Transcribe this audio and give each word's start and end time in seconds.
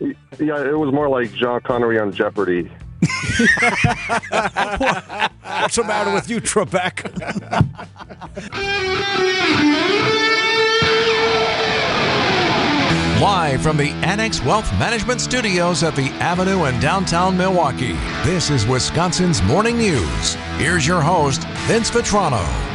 Yeah, 0.00 0.62
it 0.64 0.78
was 0.78 0.92
more 0.92 1.08
like 1.08 1.34
Sean 1.34 1.60
Connery 1.60 1.98
on 1.98 2.12
Jeopardy. 2.12 2.70
What's 5.40 5.76
the 5.76 5.84
matter 5.86 6.12
with 6.12 6.28
you, 6.30 6.40
Trebek? 6.40 7.04
Live 13.20 13.62
from 13.62 13.76
the 13.76 13.90
Annex 14.04 14.40
Wealth 14.44 14.70
Management 14.78 15.20
Studios 15.20 15.82
at 15.82 15.96
the 15.96 16.08
Avenue 16.20 16.66
in 16.66 16.78
downtown 16.78 17.36
Milwaukee, 17.36 17.94
this 18.22 18.48
is 18.48 18.64
Wisconsin's 18.64 19.42
Morning 19.42 19.76
News. 19.76 20.34
Here's 20.56 20.86
your 20.86 21.00
host, 21.00 21.42
Vince 21.66 21.90
Vitrano. 21.90 22.67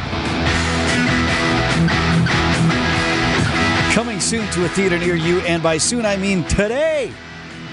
Soon 4.34 4.50
to 4.50 4.64
a 4.64 4.68
theater 4.70 4.98
near 4.98 5.14
you, 5.14 5.38
and 5.42 5.62
by 5.62 5.78
soon 5.78 6.04
I 6.04 6.16
mean 6.16 6.42
today. 6.44 7.12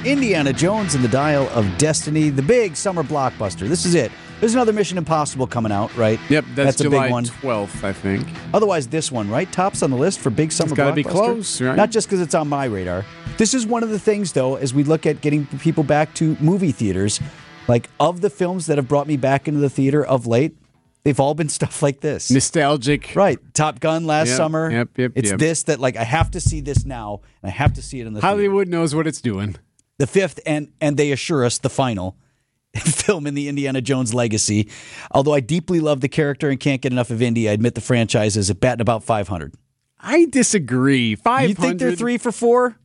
Indiana 0.05 0.53
Jones 0.53 0.93
and 0.93 1.03
the 1.03 1.07
Dial 1.07 1.49
of 1.49 1.65
Destiny, 1.79 2.29
the 2.29 2.43
big 2.43 2.75
summer 2.75 3.01
blockbuster. 3.01 3.67
This 3.67 3.83
is 3.83 3.95
it. 3.95 4.11
There's 4.39 4.53
another 4.53 4.71
Mission 4.71 4.99
Impossible 4.99 5.47
coming 5.47 5.71
out, 5.71 5.95
right? 5.97 6.19
Yep, 6.29 6.45
that's, 6.53 6.79
a 6.79 6.83
July 6.83 7.05
big 7.05 7.11
one. 7.13 7.25
12th, 7.25 7.83
I 7.83 7.93
think. 7.93 8.27
Otherwise, 8.53 8.87
this 8.87 9.11
one, 9.11 9.27
right? 9.27 9.51
Tops 9.51 9.81
on 9.81 9.89
the 9.89 9.97
list 9.97 10.19
for 10.19 10.29
big 10.29 10.51
summer 10.51 10.75
gotta 10.75 10.93
be 10.93 11.03
blockbuster. 11.03 11.11
close, 11.11 11.61
right? 11.61 11.75
Not 11.75 11.89
just 11.89 12.07
because 12.07 12.21
it's 12.21 12.35
on 12.35 12.47
my 12.47 12.65
radar. 12.65 13.05
This 13.39 13.55
is 13.55 13.65
one 13.65 13.81
of 13.81 13.89
the 13.89 13.99
things, 13.99 14.33
though, 14.33 14.55
as 14.55 14.71
we 14.71 14.83
look 14.83 15.07
at 15.07 15.21
getting 15.21 15.47
people 15.47 15.83
back 15.83 16.13
to 16.15 16.37
movie 16.39 16.71
theaters. 16.71 17.19
Like 17.67 17.89
of 17.99 18.21
the 18.21 18.29
films 18.29 18.67
that 18.67 18.77
have 18.77 18.87
brought 18.87 19.07
me 19.07 19.17
back 19.17 19.47
into 19.47 19.59
the 19.59 19.69
theater 19.69 20.05
of 20.05 20.27
late, 20.27 20.55
they've 21.03 21.19
all 21.19 21.33
been 21.33 21.49
stuff 21.59 21.81
like 21.81 22.01
this. 22.01 22.29
Nostalgic. 22.31 23.13
Right, 23.15 23.39
Top 23.53 23.79
Gun 23.79 24.05
last 24.05 24.29
Yep, 24.29 24.37
summer. 24.37 24.71
yep, 24.71 24.89
yep, 24.97 25.11
It's 25.15 25.29
yep. 25.31 25.39
this 25.39 25.63
that 25.63 25.79
like 25.79 25.97
I 25.97 26.03
have 26.03 26.31
to 26.31 26.41
see 26.41 26.61
this 26.61 26.85
now, 26.85 27.21
and 27.41 27.49
I 27.51 27.53
have 27.53 27.73
to 27.73 27.81
see 27.81 27.99
it 27.99 28.07
in 28.07 28.13
the 28.13 28.21
theater. 28.21 28.27
Hollywood 28.35 28.67
knows 28.67 28.93
what 28.95 29.07
it's 29.07 29.21
doing. 29.21 29.55
the 29.97 30.07
fifth, 30.07 30.39
and 30.45 30.71
and 30.81 30.97
they 30.97 31.11
assure 31.11 31.45
us 31.45 31.57
the 31.59 31.69
final 31.69 32.17
film 32.75 33.27
in 33.27 33.33
the 33.33 33.47
Indiana 33.49 33.81
Jones 33.81 34.13
legacy. 34.13 34.69
Although 35.11 35.33
I 35.33 35.39
deeply 35.41 35.79
love 35.79 36.01
the 36.01 36.07
character 36.09 36.49
and 36.49 36.59
can't 36.59 36.81
get 36.81 36.91
enough 36.91 37.09
of 37.11 37.21
Indy, 37.21 37.49
I 37.49 37.51
admit 37.53 37.75
the 37.75 37.81
franchise 37.81 38.37
is 38.37 38.49
at 38.49 38.59
batting 38.59 38.81
about 38.81 39.03
500. 39.03 39.53
I 39.99 40.25
disagree. 40.25 41.15
500. 41.15 41.47
You 41.49 41.53
think 41.55 41.79
they're 41.79 41.95
three 41.95 42.17
for 42.17 42.31
four? 42.31 42.77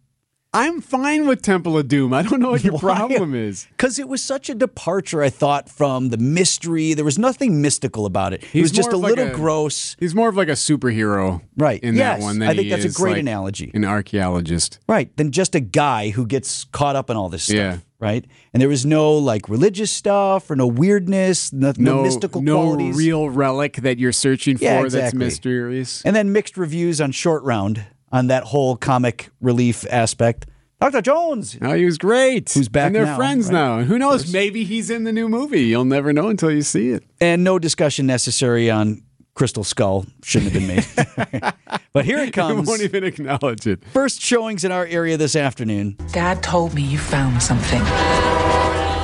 I'm 0.52 0.80
fine 0.80 1.27
with 1.27 1.42
Temple 1.42 1.77
of 1.77 1.86
Doom. 1.86 2.14
I 2.14 2.22
don't 2.22 2.41
know 2.41 2.50
what 2.52 2.64
your 2.64 2.75
Why? 2.75 2.80
problem 2.97 3.34
is. 3.34 3.66
Because 3.72 3.98
it 3.98 4.08
was 4.08 4.22
such 4.22 4.48
a 4.48 4.55
departure, 4.55 5.22
I 5.22 5.28
thought, 5.28 5.69
from 5.69 6.08
the 6.08 6.16
mystery. 6.16 6.94
There 6.94 7.05
was 7.05 7.19
nothing 7.19 7.61
mystical 7.61 8.06
about 8.06 8.33
it. 8.33 8.42
it 8.55 8.62
was 8.62 8.70
just 8.72 8.91
a 8.91 8.97
like 8.97 9.17
little 9.17 9.34
gross. 9.36 9.97
He's 10.00 10.14
more 10.14 10.30
of 10.30 10.36
like 10.36 10.48
a 10.48 10.52
superhero, 10.52 11.42
Right. 11.58 11.83
In 11.83 11.94
Yes, 11.94 12.20
that 12.20 12.24
one, 12.24 12.39
than 12.39 12.48
I 12.48 12.55
think 12.55 12.70
that's 12.70 12.86
a 12.86 12.91
great 12.91 13.12
like, 13.12 13.20
analogy. 13.20 13.70
An 13.74 13.84
archaeologist. 13.84 14.78
Right. 14.89 15.14
Than 15.19 15.30
just 15.30 15.55
a 15.55 15.61
guy 15.61 16.08
who 16.11 16.27
gets 16.27 16.64
caught 16.64 16.97
up 16.97 17.11
in 17.11 17.17
all 17.19 17.28
this 17.28 17.44
stuff. 17.44 17.56
Yeah. 17.56 17.78
Right. 17.98 18.24
And 18.55 18.61
there 18.61 18.69
was 18.69 18.86
no 18.86 19.12
like 19.14 19.48
religious 19.50 19.91
stuff 19.91 20.50
or 20.50 20.56
no 20.56 20.67
weirdness, 20.67 21.52
no, 21.52 21.72
no 21.78 21.97
No 21.97 22.02
mystical 22.02 22.41
no 22.42 22.56
qualities. 22.62 22.97
real 22.97 23.28
relic 23.28 23.77
that 23.77 23.98
you're 23.98 24.12
searching 24.12 24.56
for 24.58 24.64
Yeah, 24.64 24.89
that's 24.89 25.14
mysterious. 25.14 26.02
And 26.02 26.14
then 26.17 26.33
mixed 26.33 26.56
reviews 26.56 27.00
on 27.00 27.12
Short 27.12 27.42
Round 27.42 27.84
on 28.17 28.28
that 28.28 28.45
whole 28.45 28.77
comic 28.77 29.28
relief 29.41 29.84
aspect. 29.91 30.47
Dr. 30.81 31.00
Jones. 31.03 31.56
Oh, 31.62 31.72
he 31.75 31.84
was 31.84 31.97
great. 31.98 32.50
Who's 32.53 32.69
back 32.69 32.86
And 32.89 32.95
they're 32.97 33.06
now, 33.06 33.17
friends 33.17 33.47
right? 33.47 33.53
now. 33.55 33.78
And 33.78 33.86
who 33.89 33.98
knows? 33.98 34.33
Maybe 34.33 34.64
he's 34.64 34.91
in 34.91 35.05
the 35.05 35.12
new 35.12 35.28
movie. 35.28 35.62
You'll 35.62 35.84
never 35.86 36.12
know 36.12 36.28
until 36.28 36.50
you 36.50 36.62
see 36.62 36.91
it. 36.91 37.03
And 37.20 37.45
no 37.45 37.58
discussion 37.58 38.06
necessary 38.06 38.70
on 38.70 39.03
Crystal 39.34 39.64
Skull. 39.64 40.05
Shouldn't 40.23 40.53
have 40.53 40.61
been 40.61 40.77
made. 40.77 41.42
but 41.95 42.05
here 42.05 42.19
it 42.19 42.28
I 42.28 42.31
comes. 42.31 42.69
won't 42.69 42.83
even 42.83 43.05
acknowledge 43.05 43.67
it. 43.67 43.84
First 43.86 44.20
showings 44.20 44.64
in 44.64 44.73
our 44.73 44.84
area 44.86 45.17
this 45.17 45.34
afternoon. 45.36 45.97
Dad 46.12 46.42
told 46.42 46.75
me 46.75 46.83
you 46.83 46.98
found 46.98 47.42
something 47.42 47.80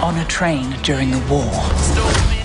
on 0.03 0.19
a 0.19 0.25
train 0.27 0.71
during 0.83 1.11
the 1.11 1.19
war. 1.31 1.49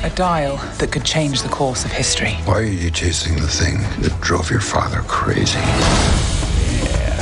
A 0.03 0.11
dial 0.15 0.55
that 0.77 0.91
could 0.91 1.03
change 1.03 1.41
the 1.41 1.49
course 1.49 1.83
of 1.83 1.91
history. 1.91 2.33
Why 2.45 2.59
are 2.59 2.63
you 2.63 2.91
chasing 2.91 3.35
the 3.35 3.47
thing 3.47 3.79
that 4.01 4.17
drove 4.21 4.49
your 4.49 4.61
father 4.61 5.01
crazy? 5.07 5.59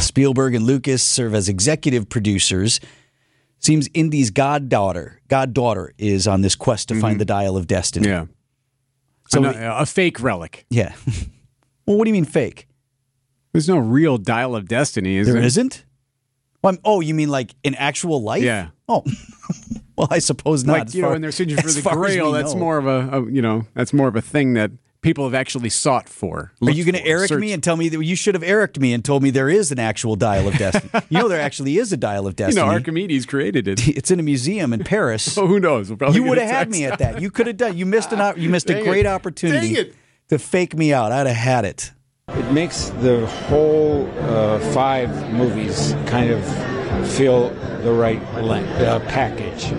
Spielberg 0.01 0.55
and 0.55 0.65
Lucas 0.65 1.03
serve 1.03 1.33
as 1.33 1.49
executive 1.49 2.09
producers. 2.09 2.79
Seems 3.59 3.89
Indy's 3.93 4.31
goddaughter, 4.31 5.21
goddaughter, 5.27 5.93
is 5.97 6.27
on 6.27 6.41
this 6.41 6.55
quest 6.55 6.89
to 6.89 6.95
find 6.95 7.13
mm-hmm. 7.13 7.19
the 7.19 7.25
dial 7.25 7.57
of 7.57 7.67
destiny. 7.67 8.07
Yeah. 8.07 8.25
So 9.29 9.41
we- 9.41 9.47
a 9.49 9.85
fake 9.85 10.21
relic. 10.21 10.65
yeah. 10.69 10.93
well, 11.85 11.97
what 11.97 12.05
do 12.05 12.09
you 12.09 12.13
mean 12.13 12.25
fake? 12.25 12.67
There's 13.53 13.69
no 13.69 13.77
real 13.77 14.17
dial 14.17 14.55
of 14.55 14.67
destiny, 14.67 15.15
is 15.15 15.27
There 15.27 15.35
there? 15.35 15.43
isn't. 15.43 15.85
Well, 16.61 16.77
oh, 16.83 16.99
you 16.99 17.13
mean 17.13 17.29
like 17.29 17.55
in 17.63 17.75
actual 17.75 18.21
life? 18.21 18.43
Yeah. 18.43 18.69
Oh, 18.89 19.03
well, 19.97 20.07
I 20.11 20.19
suppose 20.19 20.63
not. 20.63 20.73
Like 20.73 20.93
you 20.93 21.01
know, 21.01 21.07
far- 21.07 21.13
when 21.13 21.21
they're 21.21 21.31
searching 21.31 21.57
for 21.61 21.69
the 21.69 21.89
Grail, 21.91 22.31
that's 22.31 22.53
know. 22.53 22.59
more 22.59 22.77
of 22.77 22.87
a, 22.87 23.17
a 23.17 23.31
you 23.31 23.41
know 23.41 23.65
that's 23.73 23.93
more 23.93 24.07
of 24.07 24.15
a 24.15 24.21
thing 24.21 24.53
that 24.53 24.71
people 25.05 25.23
have 25.23 25.35
actually 25.35 25.69
sought 25.69 26.09
for. 26.09 26.51
Are 26.63 26.71
you 26.71 26.83
going 26.83 26.95
to 26.95 27.01
for, 27.01 27.07
Eric 27.07 27.29
searched 27.29 27.39
me 27.39 27.53
and 27.53 27.63
tell 27.63 27.77
me 27.77 27.89
that 27.89 28.03
you 28.03 28.15
should 28.15 28.33
have 28.33 28.43
Eric'd 28.43 28.81
me 28.81 28.91
and 28.91 29.05
told 29.05 29.21
me 29.21 29.29
there 29.29 29.49
is 29.49 29.71
an 29.71 29.77
actual 29.77 30.15
dial 30.15 30.47
of 30.47 30.57
destiny? 30.57 30.89
you 31.09 31.19
know, 31.19 31.27
there 31.27 31.39
actually 31.39 31.77
is 31.77 31.93
a 31.93 31.97
dial 31.97 32.25
of 32.25 32.31
You 32.33 32.37
destiny. 32.47 32.65
know, 32.65 32.73
Archimedes 32.73 33.27
created 33.27 33.67
it. 33.67 33.87
it's 33.87 34.09
in 34.09 34.19
a 34.19 34.23
museum 34.23 34.73
in 34.73 34.83
Paris. 34.83 35.37
oh, 35.37 35.45
who 35.45 35.59
knows? 35.59 35.91
We'll 35.91 36.13
you 36.15 36.23
would 36.23 36.39
have 36.39 36.49
had 36.49 36.69
me 36.71 36.85
at 36.85 36.97
that. 36.99 37.21
You 37.21 37.29
could 37.29 37.45
have 37.45 37.57
done. 37.57 37.77
You 37.77 37.85
missed 37.85 38.11
an. 38.11 38.33
You 38.41 38.49
missed 38.49 38.69
a 38.71 38.81
great 38.81 39.05
it. 39.05 39.05
opportunity 39.05 39.75
Dang 39.75 39.85
it. 39.85 39.95
to 40.29 40.39
fake 40.39 40.75
me 40.75 40.91
out. 40.91 41.11
I'd 41.11 41.27
have 41.27 41.35
had 41.35 41.65
it. 41.65 41.91
It 42.29 42.51
makes 42.51 42.89
the 42.89 43.27
whole 43.27 44.09
uh, 44.21 44.59
five 44.73 45.09
movies 45.33 45.93
kind 46.07 46.31
of 46.31 46.43
feel 47.03 47.49
the 47.81 47.91
right 47.91 48.21
length, 48.35 48.71
uh, 48.79 48.99
package. 49.01 49.71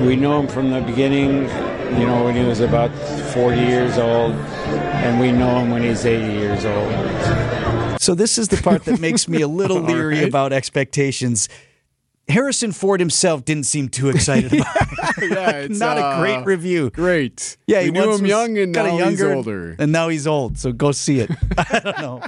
We, 0.00 0.06
we 0.06 0.16
know 0.16 0.40
him 0.40 0.48
from 0.48 0.70
the 0.70 0.80
beginning, 0.80 1.42
you 1.98 2.06
know, 2.06 2.24
when 2.24 2.34
he 2.34 2.44
was 2.44 2.60
about 2.60 2.90
40 3.32 3.60
years 3.60 3.98
old, 3.98 4.32
and 4.32 5.20
we 5.20 5.32
know 5.32 5.58
him 5.60 5.70
when 5.70 5.82
he's 5.82 6.04
80 6.04 6.32
years 6.32 6.64
old. 6.64 8.00
So 8.00 8.14
this 8.14 8.38
is 8.38 8.48
the 8.48 8.56
part 8.58 8.84
that 8.84 9.00
makes 9.00 9.28
me 9.28 9.42
a 9.42 9.48
little 9.48 9.80
leery 9.82 10.18
right. 10.18 10.28
about 10.28 10.52
expectations. 10.52 11.48
Harrison 12.28 12.72
Ford 12.72 13.00
himself 13.00 13.44
didn't 13.44 13.64
seem 13.64 13.88
too 13.88 14.08
excited 14.08 14.52
about 14.52 14.76
it. 15.18 15.30
Yeah, 15.30 15.50
it's, 15.50 15.78
Not 15.78 15.96
a 15.96 16.04
uh, 16.04 16.20
great 16.20 16.44
review. 16.44 16.90
Great. 16.90 17.56
Yeah, 17.66 17.80
we 17.80 17.84
he 17.86 17.90
knew 17.92 18.14
him 18.14 18.26
young 18.26 18.58
and 18.58 18.72
now 18.72 18.86
younger, 18.96 19.10
he's 19.10 19.22
older. 19.22 19.76
and 19.78 19.92
now 19.92 20.08
he's 20.08 20.26
old. 20.26 20.58
So 20.58 20.72
go 20.72 20.92
see 20.92 21.20
it. 21.20 21.30
I 21.56 21.80
don't 21.80 21.98
know. 21.98 22.22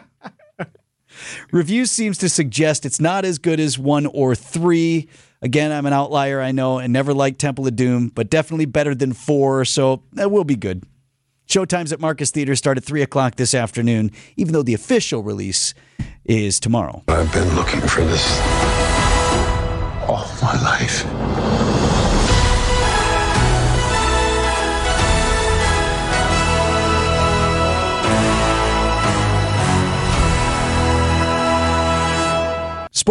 Reviews 1.53 1.91
seems 1.91 2.19
to 2.19 2.29
suggest 2.29 2.87
it's 2.87 3.01
not 3.01 3.25
as 3.25 3.39
good 3.39 3.61
as 3.61 3.79
one 3.79 4.07
or 4.07 4.35
three. 4.35 5.09
Again, 5.41 5.71
I'm 5.71 5.87
an 5.87 5.93
outlier, 5.93 6.41
I 6.41 6.53
know, 6.53 6.79
and 6.79 6.93
never 6.93 7.15
liked 7.15 7.39
Temple 7.39 7.67
of 7.67 7.77
Doom, 7.77 8.09
but 8.09 8.29
definitely 8.31 8.67
better 8.67 8.95
than 8.95 9.13
four. 9.13 9.65
So 9.65 10.03
that 10.13 10.31
will 10.31 10.45
be 10.45 10.57
good. 10.57 10.85
Showtimes 11.49 11.93
at 11.93 12.01
Marcus 12.01 12.31
Theater 12.31 12.55
start 12.57 12.77
at 12.77 12.85
three 12.85 13.03
o'clock 13.03 13.37
this 13.37 13.55
afternoon, 13.55 14.11
even 14.37 14.53
though 14.53 14.63
the 14.63 14.75
official 14.75 15.23
release 15.23 15.73
is 16.25 16.61
tomorrow. 16.61 17.03
I've 17.09 17.33
been 17.33 17.55
looking 17.57 17.81
for 17.81 18.03
this 18.05 18.39
all 20.07 20.29
my 20.43 20.61
life. 20.63 21.68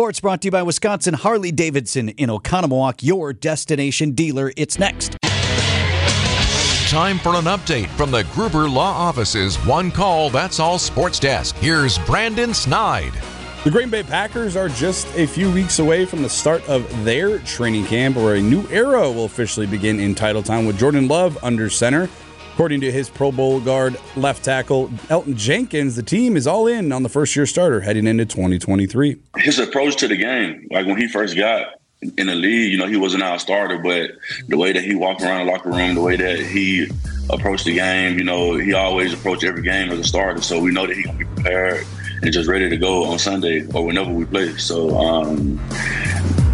Sports 0.08 0.22
brought 0.22 0.42
to 0.42 0.46
you 0.46 0.52
by 0.52 0.64
Wisconsin 0.64 1.14
Harley 1.14 1.52
Davidson 1.52 2.08
in 2.08 2.30
Oconomowoc, 2.30 3.04
your 3.04 3.34
destination 3.34 4.12
dealer. 4.12 4.54
It's 4.56 4.80
next. 4.80 5.18
Time 6.90 7.20
for 7.20 7.36
an 7.36 7.44
update 7.44 7.90
from 7.90 8.12
the 8.12 8.24
Gruber 8.32 8.70
Law 8.70 8.90
Office's 8.90 9.58
One 9.66 9.92
Call 9.92 10.30
That's 10.30 10.62
All 10.62 10.80
Sports 10.80 11.20
Desk. 11.20 11.54
Here's 11.58 11.98
Brandon 11.98 12.54
Snide. 12.54 13.12
The 13.66 13.70
Green 13.70 13.90
Bay 13.90 14.02
Packers 14.02 14.56
are 14.56 14.70
just 14.70 15.14
a 15.18 15.28
few 15.28 15.52
weeks 15.52 15.80
away 15.80 16.06
from 16.06 16.22
the 16.22 16.30
start 16.30 16.66
of 16.70 17.04
their 17.04 17.40
training 17.40 17.84
camp, 17.84 18.16
where 18.16 18.36
a 18.36 18.42
new 18.42 18.66
era 18.70 19.12
will 19.12 19.26
officially 19.26 19.68
begin 19.68 20.00
in 20.00 20.16
title 20.16 20.42
Titletown 20.42 20.66
with 20.66 20.80
Jordan 20.80 21.10
Love 21.10 21.38
under 21.44 21.70
center. 21.70 22.08
According 22.58 22.82
to 22.82 22.92
his 22.92 23.08
Pro 23.08 23.32
Bowl 23.32 23.60
guard 23.60 23.98
left 24.16 24.44
tackle 24.44 24.88
Elgton 25.10 25.36
Jenkins, 25.36 25.96
the 25.96 26.02
team 26.02 26.36
is 26.36 26.48
all 26.48 26.66
in 26.66 26.92
on 26.92 27.04
the 27.04 27.08
first 27.08 27.36
year 27.36 27.46
starter 27.46 27.82
heading 27.82 28.08
into 28.08 28.26
2023. 28.26 29.16
his 29.38 29.60
approach 29.60 29.96
to 29.98 30.08
the 30.08 30.18
game, 30.18 30.68
like 30.72 30.88
when 30.88 30.98
he 30.98 31.08
first 31.08 31.38
got 31.38 31.76
in 32.02 32.26
the 32.26 32.34
league, 32.34 32.72
you 32.72 32.80
know, 32.80 32.88
he 32.88 32.96
wasn't 32.96 33.22
our 33.22 33.38
starter, 33.38 33.78
but 33.78 34.10
the 34.48 34.58
way 34.58 34.72
that 34.72 34.84
he 34.84 34.96
walked 34.96 35.22
around 35.22 35.46
the 35.46 35.52
locker 35.52 35.70
room, 35.70 35.94
the 35.94 36.02
way 36.02 36.16
that 36.16 36.40
he 36.40 36.88
approached 37.30 37.66
the 37.66 37.76
game, 37.76 38.18
you 38.18 38.24
know, 38.24 38.58
he 38.58 38.74
always 38.74 39.14
approached 39.14 39.44
every 39.44 39.62
game 39.62 39.92
as 39.92 40.00
a 40.00 40.04
starter. 40.04 40.42
So 40.42 40.60
we 40.60 40.72
know 40.72 40.88
that 40.88 40.96
he's 40.96 41.06
gonna 41.06 41.20
be 41.20 41.26
prepared 41.26 41.86
and 42.24 42.34
just 42.34 42.50
ready 42.50 42.68
to 42.70 42.78
go 42.78 43.04
on 43.06 43.20
Sunday 43.20 43.68
or 43.76 43.86
whenever 43.86 44.12
we 44.12 44.26
play. 44.26 44.58
So 44.58 44.98
um 44.98 45.60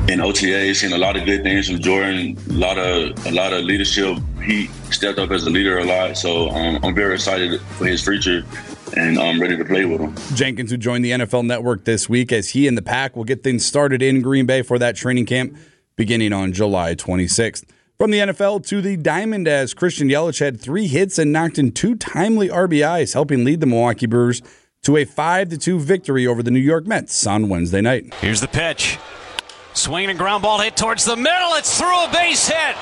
in 0.08 0.20
OTA, 0.20 0.76
seen 0.76 0.94
a 0.94 0.98
lot 0.98 1.16
of 1.16 1.26
good 1.26 1.44
things 1.44 1.70
from 1.70 1.80
Jordan, 1.80 2.38
a 2.50 2.54
lot 2.54 2.78
of 2.78 3.26
a 3.26 3.32
lot 3.32 3.54
of 3.54 3.64
leadership. 3.64 4.18
He 4.44 4.68
stepped 4.92 5.20
up 5.20 5.32
as 5.32 5.46
a 5.46 5.50
leader 5.50 5.80
a 5.80 5.86
lot. 5.86 6.18
So 6.18 6.50
um, 6.50 6.80
I'm 6.84 6.94
very 6.94 7.16
excited 7.16 7.62
for 7.62 7.86
his 7.86 8.04
future 8.04 8.44
and 8.96 9.18
I'm 9.18 9.42
ready 9.42 9.58
to 9.58 9.66
play 9.66 9.86
with 9.86 10.02
him. 10.02 10.16
Jenkins, 10.36 10.72
who 10.72 10.78
joined 10.78 11.04
the 11.04 11.12
NFL 11.12 11.46
Network 11.46 11.86
this 11.86 12.08
week, 12.08 12.32
as 12.32 12.50
he 12.50 12.68
and 12.68 12.78
the 12.78 12.82
Pack 12.82 13.16
will 13.16 13.24
get 13.24 13.44
things 13.44 13.66
started 13.66 14.02
in 14.02 14.22
Green 14.22 14.46
Bay 14.46 14.62
for 14.62 14.78
that 14.80 14.96
training 14.96 15.26
camp 15.26 15.58
beginning 15.96 16.34
on 16.34 16.54
July 16.54 16.96
26th. 16.96 17.66
From 17.98 18.12
the 18.12 18.20
NFL 18.20 18.66
to 18.68 18.82
the 18.82 18.98
Diamond, 18.98 19.48
as 19.48 19.74
Christian 19.74 20.10
Yelich 20.10 20.40
had 20.40 20.60
three 20.60 20.88
hits 20.88 21.18
and 21.18 21.32
knocked 21.32 21.58
in 21.58 21.72
two 21.72 21.96
timely 21.96 22.50
RBIs, 22.50 23.14
helping 23.14 23.44
lead 23.46 23.62
the 23.62 23.68
Milwaukee 23.68 24.08
Brewers 24.08 24.42
to 24.84 24.98
a 24.98 25.06
5 25.06 25.58
2 25.58 25.80
victory 25.80 26.28
over 26.28 26.44
the 26.44 26.52
New 26.52 26.60
York 26.60 26.86
Mets 26.86 27.26
on 27.26 27.50
Wednesday 27.50 27.82
night. 27.82 28.14
Here's 28.16 28.42
the 28.42 28.48
pitch. 28.48 28.98
Swinging 29.74 30.12
and 30.12 30.20
ground 30.20 30.44
ball 30.44 30.60
hit 30.60 30.78
towards 30.78 31.04
the 31.04 31.16
middle. 31.16 31.54
It's 31.54 31.78
through 31.78 32.06
a 32.06 32.10
base 32.14 32.48
hit. 32.48 32.76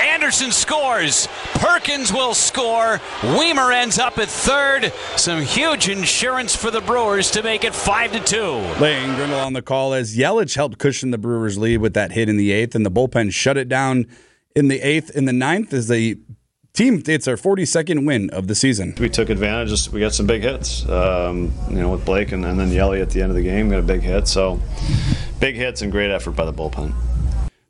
Anderson 0.00 0.52
scores. 0.52 1.26
Perkins 1.54 2.12
will 2.12 2.34
score. 2.34 2.98
Wiemer 3.20 3.74
ends 3.74 3.98
up 3.98 4.18
at 4.18 4.28
third. 4.28 4.92
Some 5.16 5.42
huge 5.42 5.88
insurance 5.88 6.54
for 6.54 6.70
the 6.70 6.80
Brewers 6.80 7.30
to 7.32 7.42
make 7.42 7.64
it 7.64 7.74
five 7.74 8.12
to 8.12 8.20
two. 8.20 8.52
Lane 8.80 9.14
Grindle 9.16 9.40
on 9.40 9.54
the 9.54 9.62
call 9.62 9.92
as 9.92 10.16
Yelich 10.16 10.54
helped 10.54 10.78
cushion 10.78 11.10
the 11.10 11.18
Brewers' 11.18 11.58
lead 11.58 11.78
with 11.78 11.94
that 11.94 12.12
hit 12.12 12.28
in 12.28 12.36
the 12.36 12.52
eighth, 12.52 12.74
and 12.74 12.86
the 12.86 12.90
bullpen 12.90 13.32
shut 13.32 13.56
it 13.56 13.68
down 13.68 14.06
in 14.54 14.68
the 14.68 14.80
eighth. 14.80 15.10
In 15.10 15.24
the 15.24 15.32
ninth, 15.32 15.72
as 15.72 15.88
the 15.88 16.18
team 16.76 17.02
it's 17.06 17.26
our 17.26 17.36
42nd 17.36 18.06
win 18.06 18.30
of 18.30 18.46
the 18.46 18.54
season. 18.54 18.94
We 18.98 19.08
took 19.08 19.30
advantage. 19.30 19.88
We 19.90 20.00
got 20.00 20.14
some 20.14 20.26
big 20.26 20.42
hits, 20.42 20.88
um, 20.88 21.52
you 21.70 21.76
know, 21.76 21.90
with 21.90 22.04
Blake 22.04 22.32
and, 22.32 22.44
and 22.44 22.60
then 22.60 22.70
Yelly 22.70 23.00
at 23.00 23.10
the 23.10 23.22
end 23.22 23.30
of 23.30 23.36
the 23.36 23.42
game 23.42 23.70
got 23.70 23.78
a 23.78 23.82
big 23.82 24.02
hit. 24.02 24.28
So 24.28 24.60
big 25.40 25.56
hits 25.56 25.82
and 25.82 25.90
great 25.90 26.10
effort 26.10 26.32
by 26.32 26.44
the 26.44 26.52
bullpen. 26.52 26.92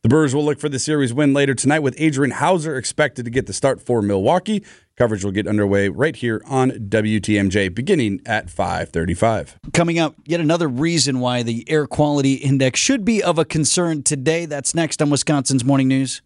The 0.03 0.09
Brewers 0.09 0.35
will 0.35 0.45
look 0.45 0.61
for 0.61 0.69
the 0.69 0.79
series 0.79 1.13
win 1.13 1.33
later 1.33 1.53
tonight 1.53 1.81
with 1.81 1.95
Adrian 1.99 2.31
Houser 2.31 2.77
expected 2.77 3.25
to 3.25 3.31
get 3.31 3.47
the 3.47 3.53
start 3.53 3.81
for 3.81 4.03
Milwaukee. 4.03 4.63
Coverage 4.97 5.25
will 5.25 5.33
get 5.33 5.49
underway 5.49 5.89
right 5.89 6.15
here 6.15 6.41
on 6.47 6.71
WTMJ 6.71 7.75
beginning 7.75 8.21
at 8.25 8.49
5:35. 8.49 9.57
Coming 9.73 9.99
up, 9.99 10.15
yet 10.25 10.41
another 10.41 10.69
reason 10.69 11.19
why 11.19 11.43
the 11.43 11.65
air 11.69 11.87
quality 11.87 12.35
index 12.35 12.79
should 12.79 13.05
be 13.05 13.23
of 13.23 13.39
a 13.39 13.45
concern 13.45 14.03
today. 14.03 14.47
That's 14.47 14.75
next 14.75 15.03
on 15.03 15.11
Wisconsin's 15.11 15.65
Morning 15.65 15.89
News. 15.89 16.23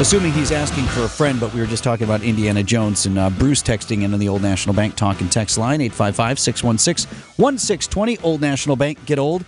Assuming 0.00 0.32
he's 0.32 0.52
asking 0.52 0.84
for 0.84 1.02
a 1.02 1.08
friend, 1.08 1.40
but 1.40 1.52
we 1.52 1.58
were 1.58 1.66
just 1.66 1.82
talking 1.82 2.04
about 2.04 2.22
Indiana 2.22 2.62
Jones 2.62 3.04
and 3.06 3.18
uh, 3.18 3.30
Bruce 3.30 3.64
texting 3.64 4.04
in 4.04 4.14
on 4.14 4.20
the 4.20 4.28
Old 4.28 4.42
National 4.42 4.72
Bank 4.72 4.94
talk 4.94 5.20
and 5.20 5.30
text 5.30 5.58
line 5.58 5.80
855 5.80 6.38
616 6.38 7.10
1620. 7.36 8.18
Old 8.18 8.40
National 8.40 8.76
Bank, 8.76 9.04
get 9.06 9.18
old. 9.18 9.42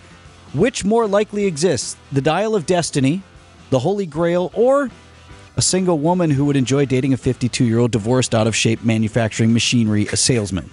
Which 0.53 0.85
more 0.85 1.07
likely 1.07 1.45
exists, 1.45 1.97
the 2.11 2.21
Dial 2.21 2.57
of 2.57 2.67
Destiny, 2.67 3.23
the 3.71 3.79
Holy 3.79 4.07
Grail, 4.07 4.51
or 4.53 4.91
a 5.57 5.63
single 5.63 6.01
woman 6.01 6.31
who 6.31 6.45
would 6.47 6.57
enjoy 6.57 6.85
dating 6.85 7.13
a 7.13 7.17
52 7.17 7.65
year 7.65 7.79
old 7.79 7.93
divorced 7.93 8.35
out 8.35 8.49
of 8.49 8.57
shape 8.57 8.83
manufacturing 8.83 9.53
machinery 9.53 10.09
a 10.09 10.17
salesman? 10.17 10.69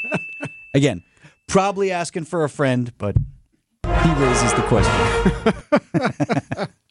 Again, 0.74 1.02
probably 1.46 1.90
asking 1.90 2.24
for 2.24 2.44
a 2.44 2.50
friend, 2.50 2.92
but 2.98 3.16
he 3.82 4.12
raises 4.12 4.52
the 4.52 4.64
question. 4.68 6.68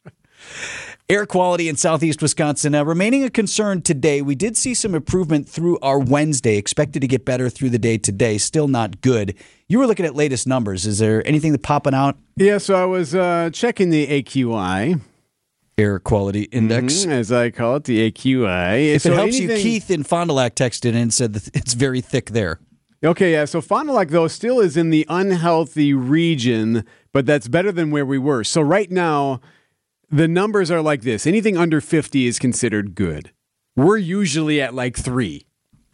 Air 1.08 1.24
quality 1.24 1.68
in 1.68 1.76
southeast 1.76 2.20
Wisconsin 2.20 2.74
uh, 2.74 2.84
remaining 2.84 3.22
a 3.22 3.30
concern 3.30 3.80
today. 3.80 4.22
We 4.22 4.34
did 4.34 4.56
see 4.56 4.74
some 4.74 4.92
improvement 4.92 5.48
through 5.48 5.78
our 5.78 6.00
Wednesday, 6.00 6.56
expected 6.56 6.98
to 6.98 7.06
get 7.06 7.24
better 7.24 7.48
through 7.48 7.70
the 7.70 7.78
day 7.78 7.96
today. 7.96 8.38
Still 8.38 8.66
not 8.66 9.02
good. 9.02 9.36
You 9.68 9.78
were 9.78 9.86
looking 9.86 10.04
at 10.04 10.16
latest 10.16 10.48
numbers. 10.48 10.84
Is 10.84 10.98
there 10.98 11.24
anything 11.24 11.52
that 11.52 11.62
popping 11.62 11.94
out? 11.94 12.18
Yeah, 12.34 12.58
so 12.58 12.74
I 12.74 12.86
was 12.86 13.14
uh, 13.14 13.50
checking 13.52 13.90
the 13.90 14.04
AQI. 14.20 15.00
Air 15.78 16.00
quality 16.00 16.42
index, 16.44 16.94
mm-hmm, 16.94 17.12
as 17.12 17.30
I 17.30 17.50
call 17.50 17.76
it, 17.76 17.84
the 17.84 18.10
AQI. 18.10 18.94
If 18.96 19.02
so 19.02 19.12
it 19.12 19.14
helps 19.14 19.36
anything... 19.36 19.58
you, 19.58 19.62
Keith 19.62 19.92
in 19.92 20.02
Fond 20.02 20.30
du 20.30 20.34
Lac 20.34 20.56
texted 20.56 20.86
in 20.86 20.96
and 20.96 21.14
said 21.14 21.34
that 21.34 21.54
it's 21.54 21.74
very 21.74 22.00
thick 22.00 22.30
there. 22.30 22.58
Okay, 23.04 23.30
yeah. 23.30 23.44
So 23.44 23.60
Fond 23.60 23.86
du 23.86 23.92
Lac, 23.92 24.08
though, 24.08 24.26
still 24.26 24.58
is 24.58 24.76
in 24.76 24.90
the 24.90 25.06
unhealthy 25.08 25.94
region, 25.94 26.84
but 27.12 27.26
that's 27.26 27.46
better 27.46 27.70
than 27.70 27.92
where 27.92 28.06
we 28.06 28.18
were. 28.18 28.42
So 28.42 28.60
right 28.60 28.90
now, 28.90 29.40
the 30.10 30.28
numbers 30.28 30.70
are 30.70 30.82
like 30.82 31.02
this 31.02 31.26
anything 31.26 31.56
under 31.56 31.80
50 31.80 32.26
is 32.26 32.38
considered 32.38 32.94
good. 32.94 33.32
We're 33.74 33.98
usually 33.98 34.60
at 34.60 34.74
like 34.74 34.96
three. 34.96 35.46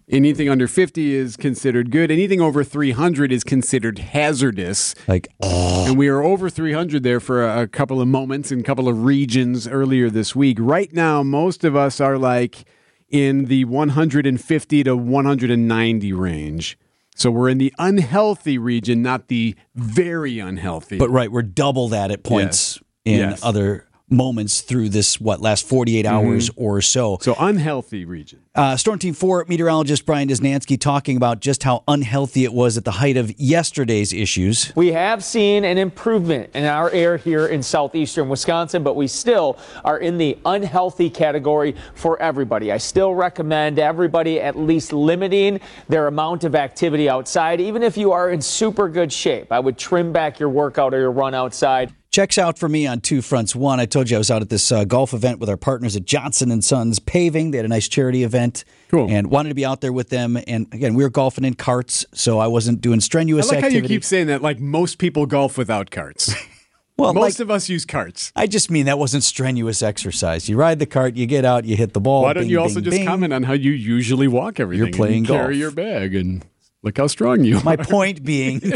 Anything 0.08 0.48
under 0.48 0.68
50 0.68 1.14
is 1.14 1.36
considered 1.36 1.90
good. 1.90 2.10
Anything 2.10 2.40
over 2.40 2.62
300 2.64 3.32
is 3.32 3.44
considered 3.44 3.98
hazardous. 3.98 4.94
Like, 5.08 5.28
oh. 5.40 5.86
And 5.86 5.96
we 5.96 6.08
are 6.08 6.22
over 6.22 6.50
300 6.50 7.02
there 7.02 7.20
for 7.20 7.46
a, 7.46 7.62
a 7.62 7.68
couple 7.68 8.00
of 8.00 8.08
moments 8.08 8.52
in 8.52 8.60
a 8.60 8.62
couple 8.62 8.88
of 8.88 9.04
regions 9.04 9.66
earlier 9.66 10.10
this 10.10 10.36
week. 10.36 10.58
Right 10.60 10.92
now, 10.92 11.22
most 11.22 11.64
of 11.64 11.74
us 11.74 12.00
are 12.00 12.18
like 12.18 12.64
in 13.08 13.46
the 13.46 13.64
150 13.64 14.84
to 14.84 14.96
190 14.96 16.12
range. 16.12 16.78
So 17.14 17.30
we're 17.30 17.48
in 17.48 17.58
the 17.58 17.72
unhealthy 17.78 18.58
region, 18.58 19.02
not 19.02 19.28
the 19.28 19.54
very 19.74 20.38
unhealthy. 20.38 20.98
But 20.98 21.10
right, 21.10 21.30
we're 21.30 21.42
double 21.42 21.88
that 21.88 22.10
at 22.10 22.22
points 22.22 22.80
yes. 23.04 23.14
in 23.14 23.30
yes. 23.30 23.44
other 23.44 23.86
moments 24.12 24.60
through 24.60 24.90
this 24.90 25.20
what 25.20 25.40
last 25.40 25.66
48 25.66 26.04
mm-hmm. 26.04 26.14
hours 26.14 26.50
mm-hmm. 26.50 26.62
or 26.62 26.80
so. 26.80 27.18
So 27.20 27.34
unhealthy 27.38 28.04
region. 28.04 28.40
Uh, 28.54 28.76
Storm 28.76 28.98
Team 28.98 29.14
4 29.14 29.46
meteorologist 29.48 30.04
Brian 30.04 30.28
Niznansky 30.28 30.78
talking 30.78 31.16
about 31.16 31.40
just 31.40 31.62
how 31.62 31.82
unhealthy 31.88 32.44
it 32.44 32.52
was 32.52 32.76
at 32.76 32.84
the 32.84 32.90
height 32.90 33.16
of 33.16 33.32
yesterday's 33.40 34.12
issues. 34.12 34.72
We 34.76 34.92
have 34.92 35.24
seen 35.24 35.64
an 35.64 35.78
improvement 35.78 36.50
in 36.54 36.64
our 36.64 36.90
air 36.90 37.16
here 37.16 37.46
in 37.46 37.62
southeastern 37.62 38.28
Wisconsin, 38.28 38.82
but 38.82 38.94
we 38.94 39.06
still 39.06 39.58
are 39.84 39.98
in 39.98 40.18
the 40.18 40.36
unhealthy 40.44 41.08
category 41.08 41.74
for 41.94 42.20
everybody. 42.20 42.70
I 42.70 42.76
still 42.76 43.14
recommend 43.14 43.78
everybody 43.78 44.38
at 44.38 44.54
least 44.54 44.92
limiting 44.92 45.58
their 45.88 46.06
amount 46.08 46.44
of 46.44 46.54
activity 46.54 47.08
outside, 47.08 47.58
even 47.58 47.82
if 47.82 47.96
you 47.96 48.12
are 48.12 48.30
in 48.30 48.42
super 48.42 48.86
good 48.88 49.10
shape. 49.10 49.50
I 49.50 49.60
would 49.60 49.78
trim 49.78 50.12
back 50.12 50.38
your 50.38 50.50
workout 50.50 50.92
or 50.92 50.98
your 50.98 51.10
run 51.10 51.34
outside 51.34 51.94
checks 52.12 52.36
out 52.38 52.58
for 52.58 52.68
me 52.68 52.86
on 52.86 53.00
two 53.00 53.22
fronts. 53.22 53.56
One, 53.56 53.80
I 53.80 53.86
told 53.86 54.10
you 54.10 54.16
I 54.16 54.18
was 54.18 54.30
out 54.30 54.42
at 54.42 54.50
this 54.50 54.70
uh, 54.70 54.84
golf 54.84 55.14
event 55.14 55.40
with 55.40 55.48
our 55.48 55.56
partners 55.56 55.96
at 55.96 56.04
Johnson 56.04 56.52
and 56.52 56.62
Sons 56.62 56.98
Paving. 56.98 57.50
They 57.50 57.58
had 57.58 57.64
a 57.64 57.68
nice 57.68 57.88
charity 57.88 58.22
event, 58.22 58.64
cool. 58.90 59.10
and 59.10 59.28
wanted 59.28 59.48
to 59.48 59.54
be 59.54 59.64
out 59.64 59.80
there 59.80 59.92
with 59.92 60.10
them. 60.10 60.38
And 60.46 60.72
again, 60.72 60.94
we 60.94 61.02
were 61.02 61.10
golfing 61.10 61.44
in 61.44 61.54
carts, 61.54 62.04
so 62.12 62.38
I 62.38 62.46
wasn't 62.46 62.80
doing 62.80 63.00
strenuous. 63.00 63.46
I 63.46 63.56
like 63.56 63.64
activity. 63.64 63.78
how 63.80 63.82
you 63.82 63.88
keep 63.88 64.04
saying 64.04 64.28
that. 64.28 64.42
Like 64.42 64.60
most 64.60 64.98
people 64.98 65.26
golf 65.26 65.58
without 65.58 65.90
carts. 65.90 66.34
well, 66.98 67.14
most 67.14 67.38
like, 67.38 67.44
of 67.44 67.50
us 67.50 67.68
use 67.68 67.84
carts. 67.84 68.30
I 68.36 68.46
just 68.46 68.70
mean 68.70 68.86
that 68.86 68.98
wasn't 68.98 69.24
strenuous 69.24 69.82
exercise. 69.82 70.48
You 70.48 70.56
ride 70.56 70.78
the 70.78 70.86
cart, 70.86 71.16
you 71.16 71.26
get 71.26 71.46
out, 71.46 71.64
you 71.64 71.76
hit 71.76 71.94
the 71.94 72.00
ball. 72.00 72.22
Why 72.22 72.34
don't 72.34 72.44
bing, 72.44 72.50
you 72.50 72.60
also 72.60 72.76
bing, 72.76 72.84
just 72.84 72.96
bing. 72.98 73.06
comment 73.06 73.32
on 73.32 73.42
how 73.42 73.54
you 73.54 73.72
usually 73.72 74.28
walk 74.28 74.60
everything? 74.60 74.86
You're 74.86 74.94
playing 74.94 75.24
you 75.24 75.28
golf. 75.28 75.40
Carry 75.40 75.56
your 75.56 75.70
bag 75.70 76.14
and 76.14 76.44
look 76.82 76.98
how 76.98 77.06
strong 77.06 77.42
you 77.42 77.56
are. 77.56 77.64
My 77.64 77.76
point 77.76 78.22
being. 78.22 78.60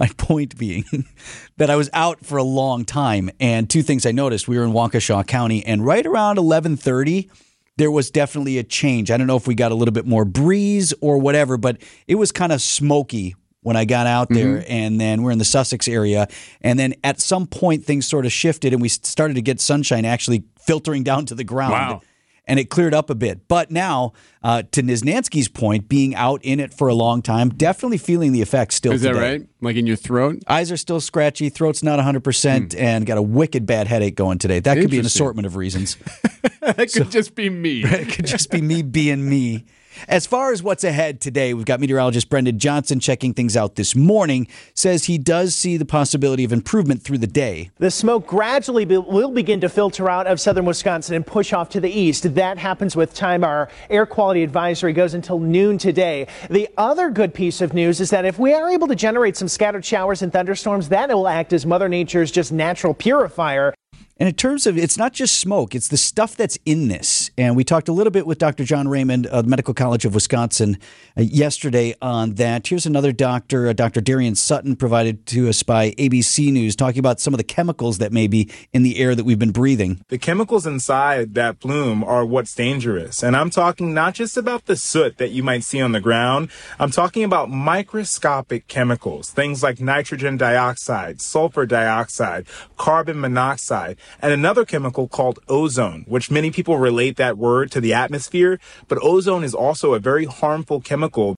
My 0.00 0.08
point 0.16 0.56
being 0.56 0.84
that 1.58 1.70
I 1.70 1.76
was 1.76 1.90
out 1.92 2.24
for 2.24 2.38
a 2.38 2.42
long 2.42 2.84
time, 2.84 3.30
and 3.38 3.68
two 3.68 3.82
things 3.82 4.06
I 4.06 4.12
noticed: 4.12 4.48
we 4.48 4.58
were 4.58 4.64
in 4.64 4.72
Waukesha 4.72 5.26
County, 5.26 5.64
and 5.64 5.84
right 5.84 6.04
around 6.04 6.38
eleven 6.38 6.76
thirty, 6.76 7.30
there 7.76 7.90
was 7.90 8.10
definitely 8.10 8.58
a 8.58 8.62
change. 8.62 9.10
I 9.10 9.16
don't 9.16 9.26
know 9.26 9.36
if 9.36 9.46
we 9.46 9.54
got 9.54 9.72
a 9.72 9.74
little 9.74 9.92
bit 9.92 10.06
more 10.06 10.24
breeze 10.24 10.94
or 11.00 11.18
whatever, 11.18 11.56
but 11.56 11.82
it 12.08 12.14
was 12.14 12.32
kind 12.32 12.50
of 12.50 12.62
smoky 12.62 13.36
when 13.62 13.76
I 13.76 13.84
got 13.84 14.06
out 14.06 14.30
there. 14.30 14.56
Mm-hmm. 14.56 14.72
And 14.72 15.00
then 15.00 15.22
we're 15.22 15.32
in 15.32 15.38
the 15.38 15.44
Sussex 15.44 15.86
area. 15.86 16.28
And 16.62 16.78
then 16.78 16.94
at 17.04 17.20
some 17.20 17.46
point, 17.46 17.84
things 17.84 18.06
sort 18.06 18.24
of 18.24 18.32
shifted 18.32 18.72
and 18.72 18.80
we 18.80 18.88
started 18.88 19.34
to 19.34 19.42
get 19.42 19.60
sunshine 19.60 20.06
actually 20.06 20.44
filtering 20.60 21.02
down 21.02 21.26
to 21.26 21.34
the 21.34 21.44
ground. 21.44 21.72
Wow 21.72 22.02
and 22.50 22.58
it 22.58 22.68
cleared 22.68 22.92
up 22.92 23.10
a 23.10 23.14
bit. 23.14 23.46
But 23.46 23.70
now, 23.70 24.12
uh, 24.42 24.64
to 24.72 24.82
Niznansky's 24.82 25.46
point, 25.46 25.88
being 25.88 26.16
out 26.16 26.44
in 26.44 26.58
it 26.58 26.74
for 26.74 26.88
a 26.88 26.94
long 26.94 27.22
time, 27.22 27.50
definitely 27.50 27.96
feeling 27.96 28.32
the 28.32 28.42
effects 28.42 28.74
still. 28.74 28.90
Is 28.92 29.02
today. 29.02 29.14
that 29.14 29.20
right? 29.20 29.48
Like 29.60 29.76
in 29.76 29.86
your 29.86 29.94
throat? 29.94 30.42
Eyes 30.48 30.72
are 30.72 30.76
still 30.76 30.98
scratchy, 30.98 31.48
throat's 31.48 31.84
not 31.84 32.00
100%, 32.00 32.20
mm. 32.20 32.80
and 32.80 33.06
got 33.06 33.18
a 33.18 33.22
wicked 33.22 33.66
bad 33.66 33.86
headache 33.86 34.16
going 34.16 34.38
today. 34.38 34.58
That 34.58 34.78
could 34.78 34.90
be 34.90 34.98
an 34.98 35.06
assortment 35.06 35.46
of 35.46 35.54
reasons. 35.54 35.96
that 36.60 36.76
could 36.76 36.90
so, 36.90 37.04
just 37.04 37.36
be 37.36 37.48
me. 37.48 37.82
it 37.84 38.12
could 38.12 38.26
just 38.26 38.50
be 38.50 38.60
me 38.60 38.82
being 38.82 39.30
me. 39.30 39.64
As 40.08 40.26
far 40.26 40.52
as 40.52 40.62
what's 40.62 40.84
ahead 40.84 41.20
today, 41.20 41.54
we've 41.54 41.64
got 41.64 41.80
meteorologist 41.80 42.28
Brendan 42.28 42.58
Johnson 42.58 43.00
checking 43.00 43.34
things 43.34 43.56
out 43.56 43.76
this 43.76 43.94
morning. 43.94 44.46
Says 44.74 45.04
he 45.04 45.18
does 45.18 45.54
see 45.54 45.76
the 45.76 45.84
possibility 45.84 46.44
of 46.44 46.52
improvement 46.52 47.02
through 47.02 47.18
the 47.18 47.26
day. 47.26 47.70
The 47.78 47.90
smoke 47.90 48.26
gradually 48.26 48.84
be- 48.84 48.98
will 48.98 49.30
begin 49.30 49.60
to 49.60 49.68
filter 49.68 50.08
out 50.08 50.26
of 50.26 50.40
southern 50.40 50.64
Wisconsin 50.64 51.14
and 51.14 51.26
push 51.26 51.52
off 51.52 51.68
to 51.70 51.80
the 51.80 51.90
east. 51.90 52.34
That 52.34 52.58
happens 52.58 52.96
with 52.96 53.14
time. 53.14 53.44
Our 53.44 53.68
air 53.88 54.06
quality 54.06 54.42
advisory 54.42 54.92
goes 54.92 55.14
until 55.14 55.38
noon 55.38 55.78
today. 55.78 56.26
The 56.48 56.68
other 56.76 57.10
good 57.10 57.34
piece 57.34 57.60
of 57.60 57.74
news 57.74 58.00
is 58.00 58.10
that 58.10 58.24
if 58.24 58.38
we 58.38 58.54
are 58.54 58.70
able 58.70 58.88
to 58.88 58.94
generate 58.94 59.36
some 59.36 59.48
scattered 59.48 59.84
showers 59.84 60.22
and 60.22 60.32
thunderstorms, 60.32 60.88
that 60.88 61.10
it 61.10 61.14
will 61.14 61.28
act 61.28 61.52
as 61.52 61.66
Mother 61.66 61.88
Nature's 61.88 62.30
just 62.30 62.52
natural 62.52 62.94
purifier 62.94 63.74
And 64.20 64.28
in 64.28 64.34
terms 64.34 64.66
of, 64.66 64.76
it's 64.76 64.98
not 64.98 65.14
just 65.14 65.40
smoke, 65.40 65.74
it's 65.74 65.88
the 65.88 65.96
stuff 65.96 66.36
that's 66.36 66.58
in 66.66 66.88
this. 66.88 67.30
And 67.38 67.56
we 67.56 67.64
talked 67.64 67.88
a 67.88 67.92
little 67.92 68.10
bit 68.10 68.26
with 68.26 68.36
Dr. 68.36 68.64
John 68.64 68.86
Raymond 68.86 69.24
of 69.26 69.44
the 69.44 69.50
Medical 69.50 69.72
College 69.72 70.04
of 70.04 70.14
Wisconsin 70.14 70.76
uh, 71.16 71.22
yesterday 71.22 71.94
on 72.02 72.34
that. 72.34 72.66
Here's 72.66 72.84
another 72.84 73.12
doctor, 73.12 73.66
uh, 73.66 73.72
Dr. 73.72 74.02
Darien 74.02 74.34
Sutton, 74.34 74.76
provided 74.76 75.24
to 75.28 75.48
us 75.48 75.62
by 75.62 75.92
ABC 75.92 76.52
News, 76.52 76.76
talking 76.76 76.98
about 76.98 77.18
some 77.18 77.32
of 77.32 77.38
the 77.38 77.44
chemicals 77.44 77.96
that 77.96 78.12
may 78.12 78.26
be 78.26 78.50
in 78.74 78.82
the 78.82 78.98
air 78.98 79.14
that 79.14 79.24
we've 79.24 79.38
been 79.38 79.52
breathing. 79.52 80.04
The 80.08 80.18
chemicals 80.18 80.66
inside 80.66 81.32
that 81.36 81.58
plume 81.58 82.04
are 82.04 82.26
what's 82.26 82.54
dangerous. 82.54 83.22
And 83.22 83.34
I'm 83.34 83.48
talking 83.48 83.94
not 83.94 84.12
just 84.12 84.36
about 84.36 84.66
the 84.66 84.76
soot 84.76 85.16
that 85.16 85.30
you 85.30 85.42
might 85.42 85.64
see 85.64 85.80
on 85.80 85.92
the 85.92 86.00
ground, 86.00 86.50
I'm 86.78 86.90
talking 86.90 87.24
about 87.24 87.48
microscopic 87.48 88.68
chemicals, 88.68 89.30
things 89.30 89.62
like 89.62 89.80
nitrogen 89.80 90.36
dioxide, 90.36 91.22
sulfur 91.22 91.64
dioxide, 91.64 92.44
carbon 92.76 93.18
monoxide 93.18 93.89
and 94.20 94.32
another 94.32 94.64
chemical 94.64 95.08
called 95.08 95.38
ozone, 95.48 96.04
which 96.06 96.30
many 96.30 96.50
people 96.50 96.78
relate 96.78 97.16
that 97.16 97.38
word 97.38 97.70
to 97.72 97.80
the 97.80 97.94
atmosphere, 97.94 98.58
but 98.88 98.98
ozone 99.02 99.44
is 99.44 99.54
also 99.54 99.94
a 99.94 99.98
very 99.98 100.24
harmful 100.24 100.80
chemical. 100.80 101.36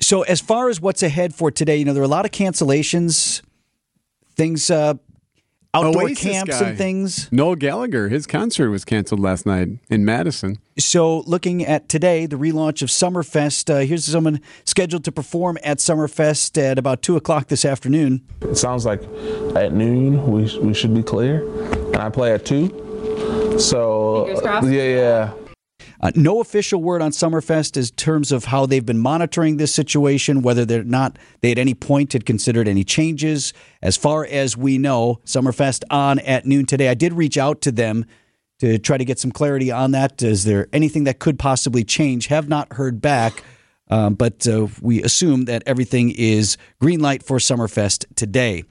So, 0.00 0.22
as 0.22 0.40
far 0.40 0.68
as 0.70 0.80
what's 0.80 1.02
ahead 1.02 1.34
for 1.34 1.50
today, 1.50 1.76
you 1.76 1.84
know, 1.84 1.92
there 1.92 2.02
are 2.02 2.06
a 2.06 2.08
lot 2.08 2.24
of 2.24 2.30
cancellations, 2.30 3.42
things, 4.34 4.70
uh, 4.70 4.94
outdoor 5.74 6.02
Oasis 6.04 6.22
camps 6.22 6.60
guy. 6.60 6.68
and 6.68 6.78
things. 6.78 7.30
Noel 7.32 7.54
Gallagher, 7.54 8.08
his 8.08 8.26
concert 8.26 8.70
was 8.70 8.84
canceled 8.84 9.20
last 9.20 9.46
night 9.46 9.68
in 9.88 10.04
Madison. 10.04 10.58
So, 10.78 11.20
looking 11.20 11.64
at 11.64 11.88
today, 11.88 12.26
the 12.26 12.36
relaunch 12.36 12.82
of 12.82 12.88
Summerfest. 12.88 13.68
Uh, 13.72 13.78
here's 13.86 14.04
someone 14.04 14.40
scheduled 14.64 15.04
to 15.04 15.12
perform 15.12 15.58
at 15.62 15.78
Summerfest 15.78 16.56
at 16.60 16.78
about 16.78 17.02
two 17.02 17.16
o'clock 17.16 17.48
this 17.48 17.64
afternoon. 17.64 18.22
It 18.40 18.56
sounds 18.56 18.86
like 18.86 19.02
at 19.56 19.72
noon 19.72 20.30
we, 20.30 20.58
we 20.58 20.74
should 20.74 20.94
be 20.94 21.02
clear, 21.02 21.46
and 21.72 21.96
I 21.96 22.08
play 22.08 22.32
at 22.32 22.46
two. 22.46 23.58
So 23.58 24.28
yeah, 24.64 24.70
yeah. 24.70 25.32
Uh, 26.02 26.10
no 26.14 26.40
official 26.40 26.82
word 26.82 27.02
on 27.02 27.10
Summerfest 27.10 27.76
in 27.76 27.94
terms 27.96 28.32
of 28.32 28.46
how 28.46 28.64
they've 28.64 28.86
been 28.86 28.98
monitoring 28.98 29.58
this 29.58 29.74
situation, 29.74 30.40
whether 30.40 30.64
they're 30.64 30.82
not 30.82 31.18
they 31.42 31.52
at 31.52 31.58
any 31.58 31.74
point 31.74 32.12
had 32.14 32.24
considered 32.24 32.66
any 32.66 32.84
changes. 32.84 33.52
As 33.82 33.96
far 33.96 34.24
as 34.24 34.56
we 34.56 34.78
know, 34.78 35.20
Summerfest 35.24 35.84
on 35.90 36.18
at 36.20 36.46
noon 36.46 36.64
today. 36.66 36.88
I 36.88 36.94
did 36.94 37.12
reach 37.12 37.36
out 37.36 37.60
to 37.62 37.72
them 37.72 38.06
to 38.60 38.78
try 38.78 38.96
to 38.96 39.04
get 39.04 39.18
some 39.18 39.30
clarity 39.30 39.70
on 39.70 39.90
that. 39.92 40.22
Is 40.22 40.44
there 40.44 40.68
anything 40.72 41.04
that 41.04 41.18
could 41.18 41.38
possibly 41.38 41.84
change? 41.84 42.28
Have 42.28 42.48
not 42.48 42.72
heard 42.74 43.00
back. 43.00 43.44
Um, 43.90 44.14
but 44.14 44.46
uh, 44.46 44.68
we 44.80 45.02
assume 45.02 45.46
that 45.46 45.64
everything 45.66 46.10
is 46.10 46.56
green 46.80 47.00
light 47.00 47.24
for 47.24 47.38
Summerfest 47.38 48.06
today. 48.14 48.62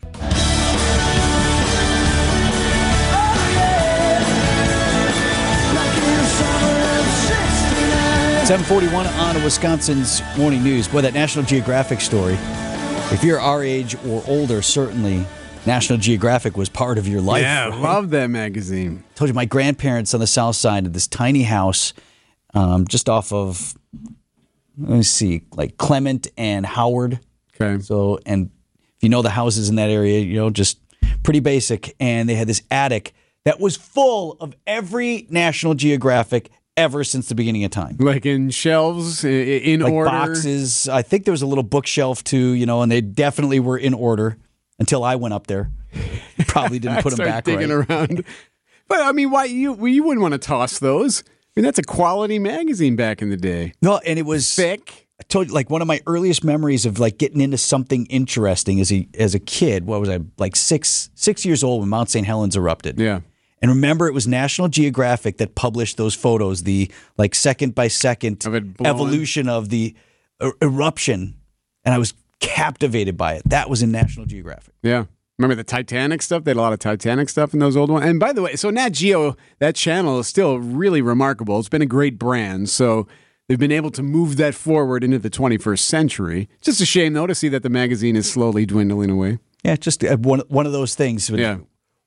741 8.49 9.05
on 9.05 9.43
Wisconsin's 9.43 10.23
Morning 10.35 10.63
News. 10.63 10.87
Boy, 10.87 11.01
that 11.01 11.13
National 11.13 11.45
Geographic 11.45 12.01
story. 12.01 12.33
If 13.13 13.23
you're 13.23 13.39
our 13.39 13.63
age 13.63 13.95
or 14.07 14.23
older, 14.25 14.63
certainly 14.63 15.23
National 15.67 15.99
Geographic 15.99 16.57
was 16.57 16.67
part 16.67 16.97
of 16.97 17.07
your 17.07 17.21
life. 17.21 17.43
yeah, 17.43 17.69
right? 17.69 17.79
love 17.79 18.09
that 18.09 18.31
magazine. 18.31 19.03
I 19.07 19.13
told 19.13 19.27
you 19.27 19.35
my 19.35 19.45
grandparents 19.45 20.15
on 20.15 20.19
the 20.19 20.25
south 20.25 20.55
side 20.55 20.87
of 20.87 20.93
this 20.93 21.05
tiny 21.05 21.43
house 21.43 21.93
um, 22.55 22.87
just 22.87 23.07
off 23.07 23.31
of 23.31 23.75
let 24.79 24.97
me 24.97 25.03
see 25.03 25.43
like 25.51 25.77
clement 25.77 26.27
and 26.35 26.65
howard 26.65 27.19
okay 27.53 27.79
so 27.83 28.17
and 28.25 28.49
if 28.97 29.03
you 29.03 29.09
know 29.09 29.21
the 29.21 29.29
houses 29.29 29.69
in 29.69 29.75
that 29.75 29.91
area 29.91 30.21
you 30.21 30.37
know 30.37 30.49
just 30.49 30.79
pretty 31.21 31.39
basic 31.39 31.95
and 31.99 32.27
they 32.27 32.33
had 32.33 32.47
this 32.47 32.63
attic 32.71 33.13
that 33.45 33.59
was 33.59 33.75
full 33.75 34.37
of 34.39 34.55
every 34.65 35.27
national 35.29 35.75
geographic 35.75 36.49
ever 36.77 37.03
since 37.03 37.27
the 37.27 37.35
beginning 37.35 37.63
of 37.63 37.71
time 37.71 37.97
Like 37.99 38.25
in 38.25 38.49
shelves, 38.51 39.23
in 39.23 39.81
like 39.81 39.91
order. 39.91 40.09
boxes 40.09 40.87
i 40.87 41.01
think 41.01 41.25
there 41.25 41.31
was 41.33 41.41
a 41.41 41.47
little 41.47 41.63
bookshelf 41.63 42.23
too 42.23 42.53
you 42.53 42.65
know 42.65 42.81
and 42.81 42.91
they 42.91 43.01
definitely 43.01 43.59
were 43.59 43.77
in 43.77 43.93
order 43.93 44.37
until 44.79 45.03
i 45.03 45.15
went 45.15 45.33
up 45.33 45.47
there 45.47 45.71
probably 46.47 46.79
didn't 46.79 47.01
put 47.01 47.15
them 47.15 47.25
back 47.25 47.43
digging 47.43 47.69
right. 47.69 47.89
around. 47.89 48.23
But 48.87 49.01
I 49.01 49.11
mean, 49.11 49.29
why 49.29 49.45
you 49.45 49.87
you 49.87 50.03
wouldn't 50.03 50.21
want 50.21 50.33
to 50.33 50.37
toss 50.39 50.79
those? 50.79 51.23
I 51.27 51.31
mean, 51.55 51.63
that's 51.63 51.79
a 51.79 51.83
quality 51.83 52.39
magazine 52.39 52.95
back 52.95 53.21
in 53.21 53.29
the 53.29 53.37
day. 53.37 53.73
No, 53.81 53.97
and 53.99 54.17
it 54.17 54.25
was 54.25 54.53
thick. 54.55 55.07
I 55.19 55.23
told 55.23 55.47
you, 55.47 55.53
like 55.53 55.69
one 55.69 55.81
of 55.81 55.87
my 55.87 56.01
earliest 56.07 56.43
memories 56.43 56.85
of 56.85 56.97
like 56.99 57.17
getting 57.17 57.41
into 57.41 57.57
something 57.57 58.05
interesting 58.07 58.79
as 58.79 58.91
a 58.91 59.07
as 59.17 59.35
a 59.35 59.39
kid. 59.39 59.85
What 59.85 59.99
was 59.99 60.09
I 60.09 60.19
like 60.37 60.55
six 60.55 61.09
six 61.13 61.45
years 61.45 61.63
old 61.63 61.81
when 61.81 61.89
Mount 61.89 62.09
St. 62.09 62.25
Helens 62.25 62.55
erupted? 62.55 62.99
Yeah. 62.99 63.19
And 63.61 63.69
remember, 63.69 64.07
it 64.07 64.13
was 64.13 64.27
National 64.27 64.67
Geographic 64.67 65.37
that 65.37 65.55
published 65.55 65.97
those 65.97 66.15
photos, 66.15 66.63
the 66.63 66.91
like 67.17 67.35
second 67.35 67.75
by 67.75 67.87
second 67.87 68.43
evolution 68.83 69.49
of 69.49 69.69
the 69.69 69.95
er- 70.41 70.53
eruption, 70.61 71.35
and 71.83 71.93
I 71.93 71.97
was 71.97 72.13
captivated 72.39 73.17
by 73.17 73.33
it. 73.33 73.43
That 73.45 73.69
was 73.69 73.81
in 73.81 73.91
National 73.91 74.25
Geographic. 74.25 74.73
Yeah. 74.81 75.05
Remember 75.37 75.55
the 75.55 75.63
Titanic 75.63 76.21
stuff? 76.21 76.43
They 76.43 76.51
had 76.51 76.57
a 76.57 76.61
lot 76.61 76.73
of 76.73 76.79
Titanic 76.79 77.29
stuff 77.29 77.53
in 77.53 77.59
those 77.59 77.77
old 77.77 77.89
ones. 77.89 78.05
And 78.05 78.19
by 78.19 78.33
the 78.33 78.41
way, 78.41 78.57
so 78.57 78.69
Nat 78.69 78.89
Geo, 78.89 79.37
that 79.59 79.73
channel 79.73 80.19
is 80.19 80.27
still 80.27 80.59
really 80.59 81.01
remarkable. 81.01 81.57
It's 81.59 81.69
been 81.69 81.81
a 81.81 81.85
great 81.85 82.19
brand. 82.19 82.69
So 82.69 83.07
they've 83.47 83.57
been 83.59 83.71
able 83.71 83.89
to 83.91 84.03
move 84.03 84.35
that 84.35 84.53
forward 84.53 85.01
into 85.01 85.17
the 85.17 85.29
21st 85.29 85.79
century. 85.79 86.49
Just 86.61 86.81
a 86.81 86.85
shame, 86.85 87.13
though, 87.13 87.25
to 87.25 87.33
see 87.33 87.47
that 87.49 87.63
the 87.63 87.69
magazine 87.69 88.17
is 88.17 88.29
slowly 88.29 88.65
dwindling 88.65 89.09
away. 89.09 89.39
Yeah, 89.63 89.77
just 89.77 90.03
uh, 90.03 90.17
one 90.17 90.41
one 90.47 90.65
of 90.65 90.71
those 90.71 90.95
things. 90.95 91.29
Yeah. 91.29 91.59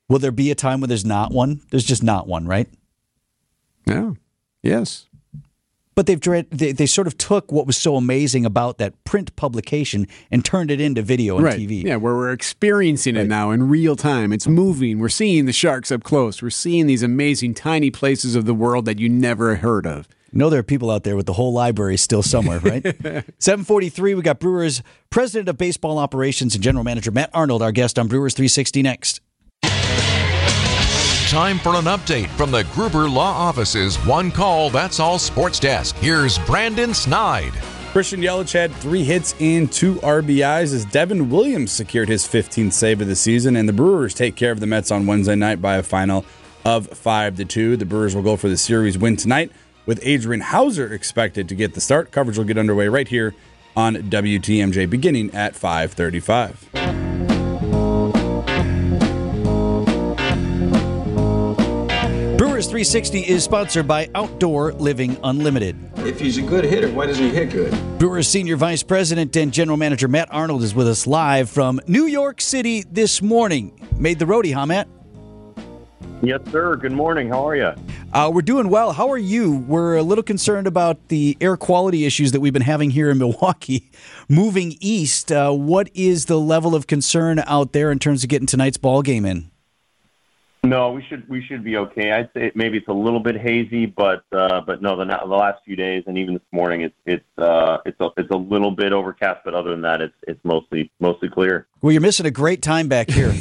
Will 0.08 0.18
there 0.18 0.32
be 0.32 0.50
a 0.50 0.54
time 0.54 0.80
when 0.80 0.88
there's 0.88 1.04
not 1.04 1.32
one? 1.32 1.60
There's 1.70 1.84
just 1.84 2.02
not 2.02 2.26
one, 2.26 2.46
right? 2.46 2.68
Yeah. 3.86 4.12
Yes. 4.62 5.06
But 5.94 6.06
they've 6.06 6.20
they, 6.20 6.72
they 6.72 6.86
sort 6.86 7.06
of 7.06 7.18
took 7.18 7.52
what 7.52 7.66
was 7.66 7.76
so 7.76 7.96
amazing 7.96 8.46
about 8.46 8.78
that 8.78 9.04
print 9.04 9.34
publication 9.36 10.06
and 10.30 10.42
turned 10.42 10.70
it 10.70 10.80
into 10.80 11.02
video 11.02 11.36
and 11.36 11.44
right. 11.44 11.58
TV. 11.58 11.84
Yeah, 11.84 11.96
where 11.96 12.14
we're 12.14 12.32
experiencing 12.32 13.16
it 13.16 13.26
now 13.26 13.50
in 13.50 13.68
real 13.68 13.94
time. 13.94 14.32
It's 14.32 14.46
moving. 14.46 15.00
We're 15.00 15.10
seeing 15.10 15.44
the 15.44 15.52
sharks 15.52 15.92
up 15.92 16.02
close. 16.02 16.40
We're 16.40 16.50
seeing 16.50 16.86
these 16.86 17.02
amazing 17.02 17.54
tiny 17.54 17.90
places 17.90 18.34
of 18.34 18.46
the 18.46 18.54
world 18.54 18.86
that 18.86 18.98
you 18.98 19.08
never 19.10 19.56
heard 19.56 19.86
of. 19.86 20.08
You 20.32 20.38
know 20.38 20.48
there 20.48 20.60
are 20.60 20.64
people 20.64 20.90
out 20.90 21.04
there 21.04 21.14
with 21.14 21.26
the 21.26 21.34
whole 21.34 21.52
library 21.52 21.98
still 21.98 22.22
somewhere, 22.22 22.58
right? 22.60 22.82
743, 23.38 24.14
we 24.14 24.22
got 24.22 24.40
Brewers 24.40 24.82
President 25.10 25.50
of 25.50 25.58
Baseball 25.58 25.98
Operations 25.98 26.54
and 26.54 26.64
General 26.64 26.84
Manager 26.84 27.10
Matt 27.10 27.28
Arnold, 27.34 27.60
our 27.60 27.72
guest 27.72 27.98
on 27.98 28.08
Brewers 28.08 28.32
360 28.32 28.82
next. 28.82 29.20
Time 31.32 31.58
for 31.60 31.76
an 31.76 31.86
update 31.86 32.28
from 32.36 32.50
the 32.50 32.62
Gruber 32.74 33.08
Law 33.08 33.32
Office's 33.32 33.96
One 34.04 34.30
Call 34.30 34.68
That's 34.68 35.00
All 35.00 35.18
Sports 35.18 35.58
Desk. 35.58 35.96
Here's 35.96 36.38
Brandon 36.40 36.92
Snide. 36.92 37.54
Christian 37.92 38.20
Yelich 38.20 38.52
had 38.52 38.70
three 38.70 39.02
hits 39.02 39.34
and 39.40 39.72
two 39.72 39.94
RBIs 39.94 40.74
as 40.74 40.84
Devin 40.84 41.30
Williams 41.30 41.72
secured 41.72 42.10
his 42.10 42.28
15th 42.28 42.74
save 42.74 43.00
of 43.00 43.06
the 43.06 43.16
season, 43.16 43.56
and 43.56 43.66
the 43.66 43.72
Brewers 43.72 44.12
take 44.12 44.36
care 44.36 44.52
of 44.52 44.60
the 44.60 44.66
Mets 44.66 44.90
on 44.90 45.06
Wednesday 45.06 45.34
night 45.34 45.62
by 45.62 45.76
a 45.76 45.82
final 45.82 46.26
of 46.66 46.88
five 46.88 47.36
to 47.36 47.46
two. 47.46 47.78
The 47.78 47.86
Brewers 47.86 48.14
will 48.14 48.20
go 48.20 48.36
for 48.36 48.50
the 48.50 48.58
series 48.58 48.98
win 48.98 49.16
tonight, 49.16 49.50
with 49.86 50.00
Adrian 50.02 50.42
Houser 50.42 50.92
expected 50.92 51.48
to 51.48 51.54
get 51.54 51.72
the 51.72 51.80
start. 51.80 52.10
Coverage 52.10 52.36
will 52.36 52.44
get 52.44 52.58
underway 52.58 52.88
right 52.88 53.08
here 53.08 53.34
on 53.74 53.94
WTMJ 53.94 54.84
beginning 54.84 55.34
at 55.34 55.54
5:35. 55.54 57.11
360 62.72 63.20
is 63.28 63.44
sponsored 63.44 63.86
by 63.86 64.08
Outdoor 64.14 64.72
Living 64.72 65.18
Unlimited. 65.24 65.76
If 65.96 66.18
he's 66.18 66.38
a 66.38 66.40
good 66.40 66.64
hitter, 66.64 66.90
why 66.90 67.04
doesn't 67.04 67.22
he 67.22 67.30
hit 67.30 67.50
good? 67.50 67.70
Brewers 67.98 68.26
Senior 68.26 68.56
Vice 68.56 68.82
President 68.82 69.36
and 69.36 69.52
General 69.52 69.76
Manager 69.76 70.08
Matt 70.08 70.32
Arnold 70.32 70.62
is 70.62 70.74
with 70.74 70.88
us 70.88 71.06
live 71.06 71.50
from 71.50 71.82
New 71.86 72.06
York 72.06 72.40
City 72.40 72.82
this 72.90 73.20
morning. 73.20 73.78
Made 73.98 74.18
the 74.18 74.24
roadie, 74.24 74.54
huh, 74.54 74.64
Matt? 74.64 74.88
Yes, 76.22 76.40
sir. 76.50 76.76
Good 76.76 76.92
morning. 76.92 77.28
How 77.28 77.46
are 77.46 77.56
you? 77.56 77.74
Uh, 78.10 78.30
we're 78.32 78.40
doing 78.40 78.70
well. 78.70 78.92
How 78.92 79.10
are 79.10 79.18
you? 79.18 79.58
We're 79.58 79.96
a 79.96 80.02
little 80.02 80.24
concerned 80.24 80.66
about 80.66 81.08
the 81.08 81.36
air 81.42 81.58
quality 81.58 82.06
issues 82.06 82.32
that 82.32 82.40
we've 82.40 82.54
been 82.54 82.62
having 82.62 82.88
here 82.88 83.10
in 83.10 83.18
Milwaukee. 83.18 83.90
Moving 84.30 84.78
east, 84.80 85.30
uh, 85.30 85.52
what 85.52 85.90
is 85.92 86.24
the 86.24 86.40
level 86.40 86.74
of 86.74 86.86
concern 86.86 87.38
out 87.40 87.74
there 87.74 87.92
in 87.92 87.98
terms 87.98 88.24
of 88.24 88.30
getting 88.30 88.46
tonight's 88.46 88.78
ball 88.78 89.02
game 89.02 89.26
in? 89.26 89.51
No, 90.64 90.92
we 90.92 91.02
should 91.08 91.28
we 91.28 91.42
should 91.44 91.64
be 91.64 91.76
okay. 91.76 92.12
I'd 92.12 92.30
say 92.34 92.52
maybe 92.54 92.78
it's 92.78 92.86
a 92.86 92.92
little 92.92 93.18
bit 93.18 93.36
hazy, 93.36 93.84
but 93.84 94.24
uh, 94.30 94.60
but 94.60 94.80
no, 94.80 94.96
the 94.96 95.04
the 95.04 95.34
last 95.34 95.60
few 95.64 95.74
days 95.74 96.04
and 96.06 96.16
even 96.16 96.34
this 96.34 96.42
morning, 96.52 96.82
it's 96.82 96.94
it's 97.04 97.24
uh, 97.38 97.78
it's 97.84 97.98
a 98.00 98.10
it's 98.16 98.30
a 98.30 98.36
little 98.36 98.70
bit 98.70 98.92
overcast. 98.92 99.40
But 99.44 99.54
other 99.54 99.70
than 99.70 99.80
that, 99.80 100.00
it's 100.00 100.14
it's 100.28 100.38
mostly 100.44 100.92
mostly 101.00 101.28
clear. 101.28 101.66
Well, 101.80 101.90
you're 101.90 102.00
missing 102.00 102.26
a 102.26 102.30
great 102.30 102.62
time 102.62 102.86
back 102.86 103.10
here. 103.10 103.30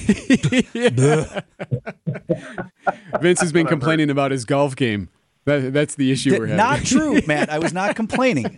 Vince 3.21 3.41
has 3.41 3.51
been 3.51 3.67
complaining 3.67 4.09
about 4.09 4.31
his 4.31 4.43
golf 4.43 4.75
game. 4.75 5.09
That, 5.45 5.73
that's 5.73 5.95
the 5.95 6.11
issue 6.11 6.31
we're 6.31 6.47
having. 6.47 6.57
not 6.57 6.79
true, 6.85 7.21
Matt. 7.27 7.51
I 7.51 7.59
was 7.59 7.73
not 7.73 7.95
complaining. 7.95 8.57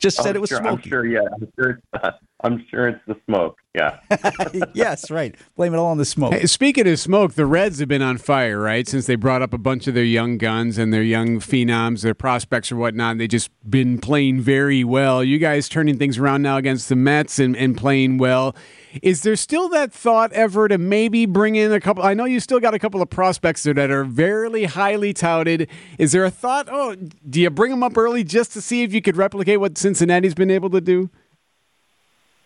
Just 0.00 0.16
said 0.16 0.30
I'm 0.30 0.36
it 0.36 0.40
was 0.40 0.48
sure, 0.48 0.66
I'm 0.66 0.80
sure. 0.80 1.06
Yeah, 1.06 1.20
I'm 1.32 1.52
sure. 1.56 1.70
It's 1.70 2.02
not. 2.02 2.20
I'm 2.42 2.64
sure 2.70 2.88
it's 2.88 3.00
the 3.06 3.16
smoke. 3.26 3.58
Yeah. 3.74 3.98
yes, 4.74 5.10
right. 5.10 5.36
Blame 5.56 5.74
it 5.74 5.76
all 5.76 5.86
on 5.86 5.98
the 5.98 6.04
smoke. 6.04 6.32
Hey, 6.32 6.46
speaking 6.46 6.88
of 6.88 6.98
smoke, 6.98 7.34
the 7.34 7.46
Reds 7.46 7.78
have 7.80 7.88
been 7.88 8.02
on 8.02 8.18
fire, 8.18 8.58
right? 8.58 8.88
Since 8.88 9.06
they 9.06 9.14
brought 9.14 9.42
up 9.42 9.52
a 9.52 9.58
bunch 9.58 9.86
of 9.86 9.94
their 9.94 10.04
young 10.04 10.38
guns 10.38 10.78
and 10.78 10.92
their 10.92 11.02
young 11.02 11.38
phenoms, 11.38 12.02
their 12.02 12.14
prospects 12.14 12.72
or 12.72 12.76
whatnot. 12.76 13.18
They 13.18 13.28
just 13.28 13.50
been 13.68 13.98
playing 13.98 14.40
very 14.40 14.84
well. 14.84 15.22
You 15.22 15.38
guys 15.38 15.68
turning 15.68 15.98
things 15.98 16.18
around 16.18 16.42
now 16.42 16.56
against 16.56 16.88
the 16.88 16.96
Mets 16.96 17.38
and, 17.38 17.56
and 17.56 17.76
playing 17.76 18.18
well. 18.18 18.56
Is 19.02 19.22
there 19.22 19.36
still 19.36 19.68
that 19.68 19.92
thought 19.92 20.32
ever 20.32 20.66
to 20.66 20.76
maybe 20.76 21.24
bring 21.24 21.54
in 21.54 21.72
a 21.72 21.80
couple? 21.80 22.02
I 22.02 22.14
know 22.14 22.24
you 22.24 22.40
still 22.40 22.58
got 22.58 22.74
a 22.74 22.78
couple 22.78 23.00
of 23.00 23.08
prospects 23.08 23.62
there 23.62 23.74
that 23.74 23.90
are 23.90 24.02
very 24.02 24.64
highly 24.64 25.12
touted. 25.12 25.68
Is 25.96 26.10
there 26.10 26.24
a 26.24 26.30
thought? 26.30 26.68
Oh, 26.68 26.96
do 27.28 27.40
you 27.40 27.50
bring 27.50 27.70
them 27.70 27.84
up 27.84 27.96
early 27.96 28.24
just 28.24 28.52
to 28.54 28.60
see 28.60 28.82
if 28.82 28.92
you 28.92 29.00
could 29.00 29.16
replicate 29.16 29.60
what 29.60 29.78
Cincinnati's 29.90 30.34
been 30.34 30.50
able 30.50 30.70
to 30.70 30.80
do? 30.80 31.10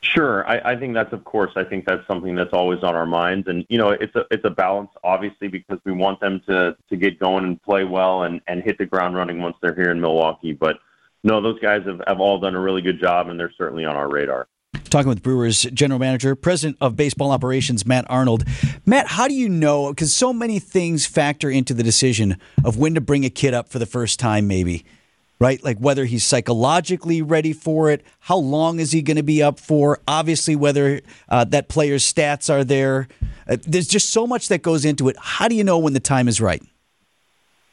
Sure, 0.00 0.46
I, 0.48 0.72
I 0.72 0.76
think 0.76 0.94
that's 0.94 1.12
of 1.12 1.24
course. 1.24 1.52
I 1.56 1.64
think 1.64 1.86
that's 1.86 2.06
something 2.06 2.34
that's 2.34 2.52
always 2.52 2.82
on 2.82 2.94
our 2.94 3.06
minds, 3.06 3.48
and 3.48 3.64
you 3.68 3.78
know, 3.78 3.90
it's 3.90 4.14
a 4.14 4.24
it's 4.30 4.44
a 4.44 4.50
balance, 4.50 4.90
obviously, 5.02 5.48
because 5.48 5.78
we 5.84 5.92
want 5.92 6.20
them 6.20 6.42
to 6.46 6.76
to 6.90 6.96
get 6.96 7.18
going 7.18 7.44
and 7.44 7.62
play 7.62 7.84
well 7.84 8.24
and 8.24 8.40
and 8.46 8.62
hit 8.62 8.76
the 8.78 8.86
ground 8.86 9.16
running 9.16 9.40
once 9.40 9.56
they're 9.62 9.74
here 9.74 9.90
in 9.90 10.00
Milwaukee. 10.00 10.52
But 10.52 10.76
no, 11.22 11.40
those 11.40 11.58
guys 11.60 11.84
have, 11.86 12.02
have 12.06 12.20
all 12.20 12.38
done 12.38 12.54
a 12.54 12.60
really 12.60 12.82
good 12.82 13.00
job, 13.00 13.28
and 13.28 13.40
they're 13.40 13.52
certainly 13.56 13.86
on 13.86 13.96
our 13.96 14.08
radar. 14.08 14.46
Talking 14.90 15.08
with 15.08 15.22
Brewers 15.22 15.62
general 15.62 15.98
manager, 15.98 16.36
president 16.36 16.76
of 16.80 16.96
baseball 16.96 17.30
operations, 17.30 17.86
Matt 17.86 18.04
Arnold. 18.10 18.44
Matt, 18.84 19.06
how 19.08 19.26
do 19.26 19.34
you 19.34 19.48
know? 19.48 19.88
Because 19.88 20.14
so 20.14 20.34
many 20.34 20.58
things 20.58 21.06
factor 21.06 21.48
into 21.48 21.72
the 21.72 21.82
decision 21.82 22.36
of 22.62 22.76
when 22.76 22.94
to 22.94 23.00
bring 23.00 23.24
a 23.24 23.30
kid 23.30 23.54
up 23.54 23.70
for 23.70 23.78
the 23.78 23.86
first 23.86 24.20
time, 24.20 24.46
maybe 24.46 24.84
right? 25.44 25.62
Like 25.62 25.76
whether 25.76 26.06
he's 26.06 26.24
psychologically 26.24 27.20
ready 27.20 27.52
for 27.52 27.90
it, 27.90 28.02
how 28.20 28.38
long 28.38 28.80
is 28.80 28.92
he 28.92 29.02
going 29.02 29.18
to 29.18 29.22
be 29.22 29.42
up 29.42 29.60
for? 29.60 30.00
Obviously, 30.08 30.56
whether 30.56 31.02
uh, 31.28 31.44
that 31.44 31.68
player's 31.68 32.02
stats 32.10 32.48
are 32.48 32.64
there. 32.64 33.08
Uh, 33.46 33.58
there's 33.66 33.86
just 33.86 34.08
so 34.08 34.26
much 34.26 34.48
that 34.48 34.62
goes 34.62 34.86
into 34.86 35.06
it. 35.10 35.16
How 35.20 35.46
do 35.48 35.54
you 35.54 35.62
know 35.62 35.76
when 35.78 35.92
the 35.92 36.00
time 36.00 36.28
is 36.28 36.40
right? 36.40 36.62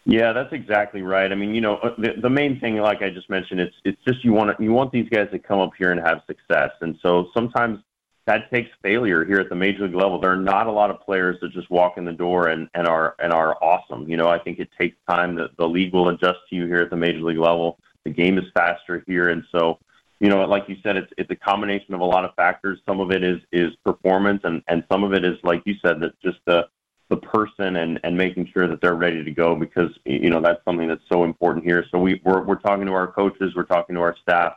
Yeah, 0.04 0.34
that's 0.34 0.52
exactly 0.52 1.02
right. 1.02 1.32
I 1.32 1.36
mean, 1.36 1.56
you 1.56 1.62
know, 1.62 1.76
uh, 1.78 1.96
the, 1.98 2.10
the 2.22 2.30
main 2.30 2.60
thing, 2.60 2.76
like 2.76 3.02
I 3.02 3.10
just 3.10 3.30
mentioned, 3.30 3.62
it's 3.62 3.76
it's 3.86 4.02
just 4.06 4.22
you 4.26 4.34
want 4.34 4.58
to, 4.58 4.62
you 4.62 4.74
want 4.74 4.92
these 4.92 5.08
guys 5.08 5.30
to 5.32 5.40
come 5.40 5.60
up 5.60 5.72
here 5.78 5.92
and 5.92 6.02
have 6.02 6.24
success, 6.28 6.72
and 6.82 6.98
so 7.02 7.30
sometimes 7.34 7.80
that 8.28 8.52
takes 8.52 8.70
failure 8.84 9.26
here 9.26 9.40
at 9.40 9.50
the 9.50 9.56
major 9.56 9.84
league 9.84 9.96
level. 9.96 10.20
There 10.20 10.32
are 10.32 10.36
not 10.36 10.68
a 10.68 10.72
lot 10.72 10.92
of 10.92 11.02
players 11.02 11.38
that 11.42 11.52
just 11.52 11.70
walk 11.72 11.98
in 11.98 12.06
the 12.06 12.14
door 12.14 12.50
and, 12.50 12.70
and 12.74 12.88
are 12.88 13.16
and 13.20 13.34
are 13.34 13.58
awesome. 13.64 14.08
You 14.10 14.18
know, 14.18 14.28
I 14.28 14.38
think 14.38 14.60
it 14.60 14.70
takes 14.80 14.96
time 15.10 15.36
that 15.36 15.58
the 15.58 15.68
league 15.68 15.94
will 15.94 16.10
adjust 16.10 16.40
to 16.50 16.56
you 16.56 16.68
here 16.68 16.82
at 16.82 16.90
the 16.90 16.96
major 16.96 17.22
league 17.22 17.40
level. 17.40 17.80
The 18.06 18.12
game 18.12 18.38
is 18.38 18.46
faster 18.54 19.04
here, 19.08 19.30
and 19.30 19.44
so 19.52 19.80
you 20.20 20.30
know, 20.30 20.46
like 20.46 20.70
you 20.70 20.78
said, 20.84 20.98
it's 20.98 21.12
it's 21.18 21.32
a 21.32 21.36
combination 21.36 21.96
of 21.96 22.02
a 22.02 22.06
lot 22.06 22.24
of 22.24 22.36
factors. 22.36 22.80
Some 22.86 23.00
of 23.00 23.12
it 23.12 23.24
is 23.24 23.40
is 23.52 23.76
performance, 23.84 24.42
and 24.44 24.62
and 24.68 24.84
some 24.92 25.04
of 25.04 25.14
it 25.14 25.26
is 25.26 25.38
like 25.44 25.64
you 25.66 25.76
said 25.84 26.00
that 26.02 26.20
just 26.22 26.38
the 26.46 26.68
the 27.10 27.18
person 27.18 27.78
and 27.78 28.00
and 28.04 28.16
making 28.16 28.50
sure 28.54 28.68
that 28.68 28.82
they're 28.82 28.96
ready 28.96 29.24
to 29.24 29.32
go 29.32 29.56
because 29.56 29.90
you 30.06 30.30
know 30.30 30.40
that's 30.40 30.64
something 30.64 30.88
that's 30.88 31.04
so 31.12 31.24
important 31.24 31.66
here. 31.66 31.86
So 31.90 31.98
we 31.98 32.22
we're 32.24 32.44
we're 32.44 32.56
talking 32.56 32.86
to 32.86 32.94
our 32.94 33.08
coaches, 33.08 33.54
we're 33.56 33.64
talking 33.64 33.96
to 33.96 34.02
our 34.02 34.16
staff 34.22 34.54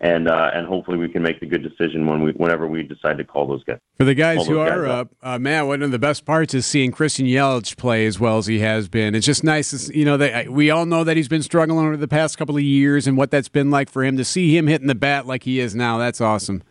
and 0.00 0.28
uh, 0.28 0.50
and 0.54 0.66
hopefully 0.66 0.96
we 0.96 1.08
can 1.08 1.22
make 1.22 1.40
the 1.40 1.46
good 1.46 1.62
decision 1.62 2.06
when 2.06 2.22
we 2.22 2.30
whenever 2.32 2.66
we 2.66 2.82
decide 2.84 3.18
to 3.18 3.24
call 3.24 3.46
those 3.46 3.64
guys. 3.64 3.78
For 3.96 4.04
the 4.04 4.14
guys 4.14 4.46
who 4.46 4.56
guys 4.56 4.70
are 4.70 4.86
up, 4.86 5.14
uh, 5.22 5.38
Matt, 5.38 5.66
one 5.66 5.82
of 5.82 5.90
the 5.90 5.98
best 5.98 6.24
parts 6.24 6.54
is 6.54 6.66
seeing 6.66 6.92
Christian 6.92 7.26
Yelich 7.26 7.76
play 7.76 8.06
as 8.06 8.20
well 8.20 8.38
as 8.38 8.46
he 8.46 8.60
has 8.60 8.88
been. 8.88 9.14
It's 9.14 9.26
just 9.26 9.42
nice, 9.42 9.86
to, 9.86 9.98
you 9.98 10.04
know. 10.04 10.16
That 10.16 10.50
we 10.50 10.70
all 10.70 10.86
know 10.86 11.02
that 11.02 11.16
he's 11.16 11.28
been 11.28 11.42
struggling 11.42 11.84
over 11.84 11.96
the 11.96 12.08
past 12.08 12.38
couple 12.38 12.56
of 12.56 12.62
years 12.62 13.06
and 13.06 13.16
what 13.16 13.30
that's 13.30 13.48
been 13.48 13.70
like 13.70 13.90
for 13.90 14.04
him 14.04 14.16
to 14.16 14.24
see 14.24 14.56
him 14.56 14.68
hitting 14.68 14.86
the 14.86 14.94
bat 14.94 15.26
like 15.26 15.42
he 15.42 15.58
is 15.58 15.74
now. 15.74 15.98
That's 15.98 16.20
awesome. 16.20 16.62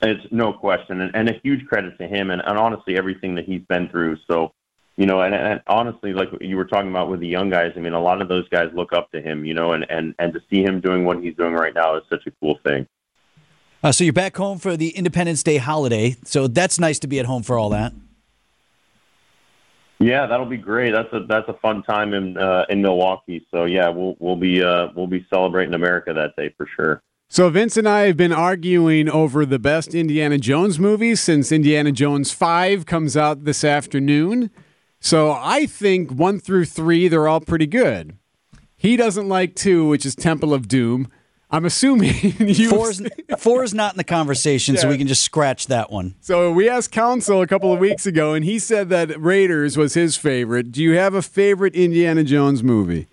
It's 0.00 0.26
no 0.30 0.52
question, 0.52 1.00
and, 1.00 1.14
and 1.14 1.28
a 1.28 1.40
huge 1.42 1.66
credit 1.66 1.98
to 1.98 2.06
him, 2.06 2.30
and, 2.30 2.42
and 2.44 2.58
honestly 2.58 2.96
everything 2.96 3.34
that 3.36 3.44
he's 3.44 3.62
been 3.68 3.88
through. 3.88 4.16
So 4.30 4.52
you 4.96 5.06
know, 5.06 5.22
and, 5.22 5.34
and 5.34 5.60
honestly, 5.66 6.12
like 6.12 6.28
you 6.40 6.56
were 6.56 6.64
talking 6.64 6.90
about 6.90 7.08
with 7.10 7.20
the 7.20 7.26
young 7.26 7.50
guys, 7.50 7.72
I 7.76 7.80
mean, 7.80 7.94
a 7.94 8.00
lot 8.00 8.22
of 8.22 8.28
those 8.28 8.48
guys 8.48 8.70
look 8.74 8.92
up 8.92 9.10
to 9.12 9.20
him, 9.20 9.44
you 9.44 9.54
know, 9.54 9.72
and, 9.72 9.84
and, 9.90 10.14
and 10.18 10.32
to 10.32 10.40
see 10.48 10.62
him 10.62 10.80
doing 10.80 11.04
what 11.04 11.20
he's 11.20 11.34
doing 11.34 11.52
right 11.52 11.74
now 11.74 11.96
is 11.96 12.04
such 12.08 12.26
a 12.26 12.30
cool 12.40 12.58
thing. 12.64 12.86
Uh, 13.82 13.92
so 13.92 14.04
you're 14.04 14.12
back 14.12 14.36
home 14.36 14.58
for 14.58 14.76
the 14.76 14.90
Independence 14.90 15.42
Day 15.42 15.58
holiday. 15.58 16.16
So 16.24 16.46
that's 16.46 16.78
nice 16.78 16.98
to 17.00 17.06
be 17.06 17.18
at 17.18 17.26
home 17.26 17.42
for 17.42 17.58
all 17.58 17.70
that. 17.70 17.92
Yeah, 19.98 20.26
that'll 20.26 20.46
be 20.46 20.56
great. 20.56 20.90
That's 20.90 21.12
a 21.12 21.20
that's 21.20 21.48
a 21.48 21.54
fun 21.54 21.82
time 21.82 22.14
in 22.14 22.36
uh, 22.36 22.64
in 22.68 22.82
Milwaukee. 22.82 23.46
So 23.50 23.64
yeah, 23.64 23.88
we'll 23.88 24.16
we'll 24.18 24.36
be 24.36 24.62
uh, 24.62 24.88
we'll 24.94 25.06
be 25.06 25.24
celebrating 25.30 25.72
America 25.72 26.12
that 26.12 26.34
day 26.36 26.52
for 26.56 26.66
sure. 26.66 27.02
So 27.28 27.48
Vince 27.48 27.76
and 27.76 27.88
I 27.88 28.02
have 28.02 28.16
been 28.16 28.32
arguing 28.32 29.08
over 29.08 29.46
the 29.46 29.58
best 29.58 29.94
Indiana 29.94 30.36
Jones 30.38 30.78
movies 30.78 31.20
since 31.20 31.52
Indiana 31.52 31.92
Jones 31.92 32.32
Five 32.32 32.86
comes 32.86 33.16
out 33.16 33.44
this 33.44 33.64
afternoon. 33.64 34.50
So 35.04 35.32
I 35.38 35.66
think 35.66 36.12
one 36.12 36.40
through 36.40 36.64
three, 36.64 37.08
they're 37.08 37.28
all 37.28 37.42
pretty 37.42 37.66
good. 37.66 38.16
He 38.74 38.96
doesn't 38.96 39.28
like 39.28 39.54
two, 39.54 39.86
which 39.86 40.06
is 40.06 40.14
Temple 40.14 40.54
of 40.54 40.66
Doom. 40.66 41.08
I'm 41.50 41.66
assuming 41.66 42.14
you. 42.38 42.70
Four's, 42.70 43.02
four 43.38 43.62
is 43.62 43.74
not 43.74 43.92
in 43.92 43.98
the 43.98 44.04
conversation, 44.04 44.74
yeah. 44.74 44.80
so 44.80 44.88
we 44.88 44.96
can 44.96 45.06
just 45.06 45.20
scratch 45.20 45.66
that 45.66 45.92
one. 45.92 46.14
So 46.22 46.50
we 46.50 46.70
asked 46.70 46.90
Counsell 46.90 47.42
a 47.42 47.46
couple 47.46 47.70
of 47.70 47.80
weeks 47.80 48.06
ago, 48.06 48.32
and 48.32 48.46
he 48.46 48.58
said 48.58 48.88
that 48.88 49.10
Raiders 49.20 49.76
was 49.76 49.92
his 49.92 50.16
favorite. 50.16 50.72
Do 50.72 50.82
you 50.82 50.96
have 50.96 51.12
a 51.12 51.20
favorite 51.20 51.74
Indiana 51.74 52.24
Jones 52.24 52.62
movie? 52.62 53.06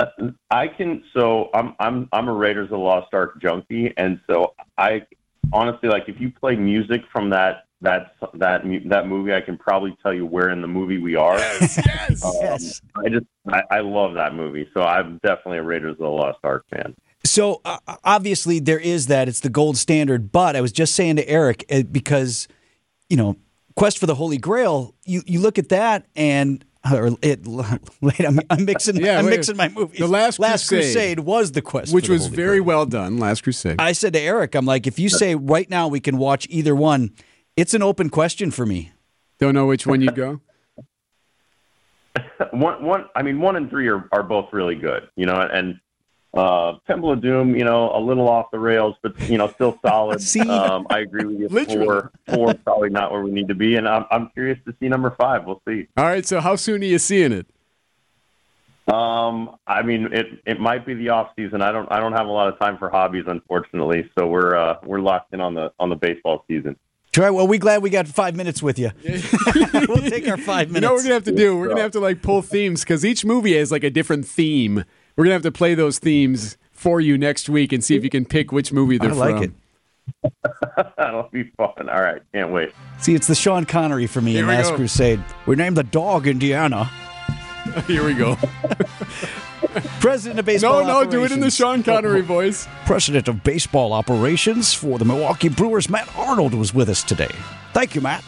Uh, 0.00 0.06
I 0.50 0.66
can. 0.66 1.04
So 1.14 1.50
I'm 1.54 1.76
I'm 1.78 2.08
I'm 2.12 2.26
a 2.26 2.32
Raiders 2.32 2.64
of 2.64 2.70
the 2.70 2.78
Lost 2.78 3.14
Ark 3.14 3.40
junkie, 3.40 3.94
and 3.96 4.18
so 4.28 4.54
I 4.76 5.06
honestly 5.52 5.88
like 5.90 6.08
if 6.08 6.20
you 6.20 6.32
play 6.32 6.56
music 6.56 7.02
from 7.12 7.30
that 7.30 7.67
that 7.80 8.14
that 8.34 8.62
that 8.86 9.06
movie. 9.06 9.32
I 9.32 9.40
can 9.40 9.56
probably 9.56 9.96
tell 10.02 10.12
you 10.12 10.26
where 10.26 10.50
in 10.50 10.60
the 10.60 10.68
movie 10.68 10.98
we 10.98 11.14
are. 11.14 11.38
Yes, 11.38 11.78
yes, 11.86 12.24
um, 12.24 12.32
yes. 12.40 12.80
I 12.96 13.08
just 13.08 13.26
I, 13.48 13.62
I, 13.70 13.80
love 13.80 14.14
that 14.14 14.34
movie, 14.34 14.68
so 14.74 14.82
I'm 14.82 15.18
definitely 15.22 15.58
a 15.58 15.62
Raiders 15.62 15.92
of 15.92 15.98
the 15.98 16.08
Lost 16.08 16.38
Ark 16.42 16.64
fan. 16.70 16.94
So 17.24 17.60
uh, 17.64 17.78
obviously 18.04 18.58
there 18.58 18.80
is 18.80 19.06
that; 19.06 19.28
it's 19.28 19.40
the 19.40 19.48
gold 19.48 19.76
standard. 19.76 20.32
But 20.32 20.56
I 20.56 20.60
was 20.60 20.72
just 20.72 20.94
saying 20.94 21.16
to 21.16 21.28
Eric 21.28 21.64
uh, 21.70 21.82
because 21.82 22.48
you 23.08 23.16
know, 23.16 23.36
Quest 23.76 23.98
for 23.98 24.06
the 24.06 24.16
Holy 24.16 24.38
Grail. 24.38 24.94
You 25.04 25.22
you 25.26 25.40
look 25.40 25.58
at 25.58 25.68
that 25.70 26.06
and. 26.16 26.64
Or 26.90 27.10
it, 27.22 27.40
wait, 28.00 28.20
I'm, 28.20 28.38
I'm 28.48 28.64
mixing. 28.64 28.96
yeah, 28.96 29.18
I'm 29.18 29.26
wait, 29.26 29.32
mixing 29.32 29.56
my 29.56 29.68
movies. 29.68 29.98
The 29.98 30.06
last, 30.06 30.38
last 30.38 30.68
Crusade, 30.68 30.94
Crusade 30.94 31.20
was 31.20 31.52
the 31.52 31.60
quest, 31.60 31.92
which 31.92 32.08
was 32.08 32.26
Holy 32.26 32.36
very 32.36 32.58
Grail. 32.58 32.64
well 32.64 32.86
done. 32.86 33.18
Last 33.18 33.42
Crusade. 33.42 33.76
I 33.80 33.92
said 33.92 34.12
to 34.12 34.20
Eric, 34.20 34.54
I'm 34.54 34.64
like, 34.64 34.86
if 34.86 34.98
you 34.98 35.08
say 35.08 35.34
right 35.34 35.68
now 35.68 35.88
we 35.88 35.98
can 35.98 36.18
watch 36.18 36.46
either 36.48 36.76
one, 36.76 37.12
it's 37.58 37.74
an 37.74 37.82
open 37.82 38.08
question 38.08 38.52
for 38.52 38.64
me. 38.64 38.92
Don't 39.40 39.52
know 39.52 39.66
which 39.66 39.84
one 39.84 40.00
you'd 40.00 40.14
go. 40.14 40.40
one, 42.52 42.84
one. 42.84 43.06
I 43.16 43.22
mean, 43.22 43.40
one 43.40 43.56
and 43.56 43.68
three 43.68 43.88
are, 43.88 44.08
are 44.12 44.22
both 44.22 44.52
really 44.52 44.76
good. 44.76 45.08
You 45.16 45.26
know, 45.26 45.40
and 45.40 45.80
uh, 46.34 46.74
Temple 46.86 47.12
of 47.12 47.20
Doom, 47.20 47.56
you 47.56 47.64
know, 47.64 47.90
a 47.96 47.98
little 47.98 48.28
off 48.28 48.52
the 48.52 48.60
rails, 48.60 48.94
but 49.02 49.18
you 49.28 49.38
know, 49.38 49.48
still 49.48 49.76
solid. 49.84 50.22
see, 50.34 50.48
um, 50.48 50.86
I 50.88 51.00
agree 51.00 51.24
with 51.24 51.40
you. 51.40 51.48
Literally. 51.50 51.84
Four, 51.84 52.12
four, 52.32 52.54
probably 52.54 52.90
not 52.90 53.10
where 53.10 53.22
we 53.22 53.32
need 53.32 53.48
to 53.48 53.56
be, 53.56 53.74
and 53.74 53.88
I'm, 53.88 54.04
I'm 54.12 54.30
curious 54.30 54.58
to 54.66 54.74
see 54.78 54.88
number 54.88 55.10
five. 55.18 55.44
We'll 55.44 55.60
see. 55.66 55.88
All 55.96 56.04
right. 56.04 56.24
So, 56.24 56.40
how 56.40 56.54
soon 56.54 56.82
are 56.82 56.86
you 56.86 56.98
seeing 56.98 57.32
it? 57.32 57.46
Um, 58.92 59.56
I 59.66 59.82
mean, 59.82 60.12
it 60.12 60.26
it 60.46 60.60
might 60.60 60.86
be 60.86 60.94
the 60.94 61.08
off 61.08 61.30
season. 61.34 61.60
I 61.60 61.72
don't 61.72 61.90
I 61.90 61.98
don't 61.98 62.12
have 62.12 62.26
a 62.26 62.30
lot 62.30 62.46
of 62.46 62.58
time 62.60 62.78
for 62.78 62.88
hobbies, 62.88 63.24
unfortunately. 63.26 64.08
So 64.16 64.28
we're 64.28 64.54
uh, 64.56 64.76
we're 64.84 65.00
locked 65.00 65.34
in 65.34 65.40
on 65.40 65.54
the 65.54 65.72
on 65.80 65.88
the 65.88 65.96
baseball 65.96 66.44
season. 66.46 66.76
Troy, 67.18 67.32
well, 67.32 67.48
we 67.48 67.58
glad 67.58 67.82
we 67.82 67.90
got 67.90 68.06
five 68.06 68.36
minutes 68.36 68.62
with 68.62 68.78
you. 68.78 68.92
we'll 69.04 70.08
take 70.08 70.28
our 70.28 70.36
five 70.36 70.70
minutes. 70.70 70.74
You 70.74 70.80
know 70.82 70.92
what 70.92 70.98
we're 70.98 71.02
gonna 71.02 71.14
have 71.14 71.24
to 71.24 71.32
do? 71.32 71.56
We're 71.56 71.66
gonna 71.66 71.80
have 71.80 71.90
to 71.92 72.00
like 72.00 72.22
pull 72.22 72.42
themes 72.42 72.84
because 72.84 73.04
each 73.04 73.24
movie 73.24 73.58
has 73.58 73.72
like 73.72 73.82
a 73.82 73.90
different 73.90 74.24
theme. 74.24 74.84
We're 75.16 75.24
gonna 75.24 75.32
have 75.32 75.42
to 75.42 75.50
play 75.50 75.74
those 75.74 75.98
themes 75.98 76.56
for 76.70 77.00
you 77.00 77.18
next 77.18 77.48
week 77.48 77.72
and 77.72 77.82
see 77.82 77.96
if 77.96 78.04
you 78.04 78.10
can 78.10 78.24
pick 78.24 78.52
which 78.52 78.72
movie 78.72 78.98
they're 78.98 79.10
I 79.10 79.14
like 79.14 79.34
from. 79.34 79.54
it. 80.22 80.32
That'll 80.96 81.28
be 81.32 81.42
fun. 81.56 81.88
All 81.88 82.00
right, 82.00 82.22
can't 82.32 82.52
wait. 82.52 82.70
See, 83.00 83.16
it's 83.16 83.26
the 83.26 83.34
Sean 83.34 83.64
Connery 83.64 84.06
for 84.06 84.20
me 84.20 84.34
Here 84.34 84.42
in 84.42 84.46
Last 84.46 84.70
go. 84.70 84.76
Crusade. 84.76 85.20
We 85.44 85.56
named 85.56 85.76
the 85.76 85.82
dog 85.82 86.28
Indiana. 86.28 86.84
Here 87.88 88.04
we 88.04 88.14
go. 88.14 88.38
President 90.00 90.40
of 90.40 90.46
baseball. 90.46 90.84
no, 90.84 91.02
no, 91.02 91.10
do 91.10 91.24
it 91.24 91.32
in 91.32 91.40
the 91.40 91.46
operations. 91.46 91.56
Sean 91.56 91.82
Connery 91.82 92.20
oh, 92.20 92.24
voice. 92.24 92.66
President 92.86 93.28
of 93.28 93.42
baseball 93.42 93.92
operations 93.92 94.72
for 94.72 94.98
the 94.98 95.04
Milwaukee 95.04 95.48
Brewers, 95.48 95.88
Matt 95.88 96.08
Arnold, 96.16 96.54
was 96.54 96.72
with 96.72 96.88
us 96.88 97.02
today. 97.02 97.30
Thank 97.72 97.94
you, 97.94 98.00
Matt. 98.00 98.24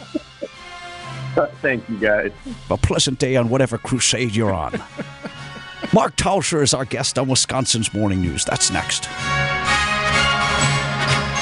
Uh, 1.35 1.47
thank 1.61 1.87
you, 1.89 1.97
guys. 1.97 2.31
A 2.69 2.77
pleasant 2.77 3.17
day 3.17 3.35
on 3.37 3.49
whatever 3.49 3.77
crusade 3.77 4.35
you're 4.35 4.53
on. 4.53 4.73
Mark 5.93 6.15
Tauscher 6.15 6.61
is 6.61 6.73
our 6.73 6.85
guest 6.85 7.17
on 7.17 7.27
Wisconsin's 7.27 7.93
Morning 7.93 8.21
News. 8.21 8.45
That's 8.45 8.71
next. 8.71 9.09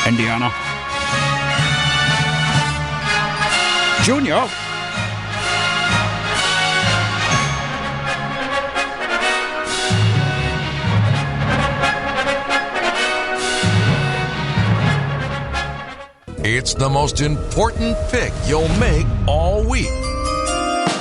Indiana. 0.07 0.51
Junior. 4.03 4.49
It's 16.57 16.73
the 16.73 16.89
most 16.89 17.21
important 17.21 17.95
pick 18.09 18.33
you'll 18.47 18.67
make 18.79 19.05
all 19.27 19.63
week. 19.63 19.89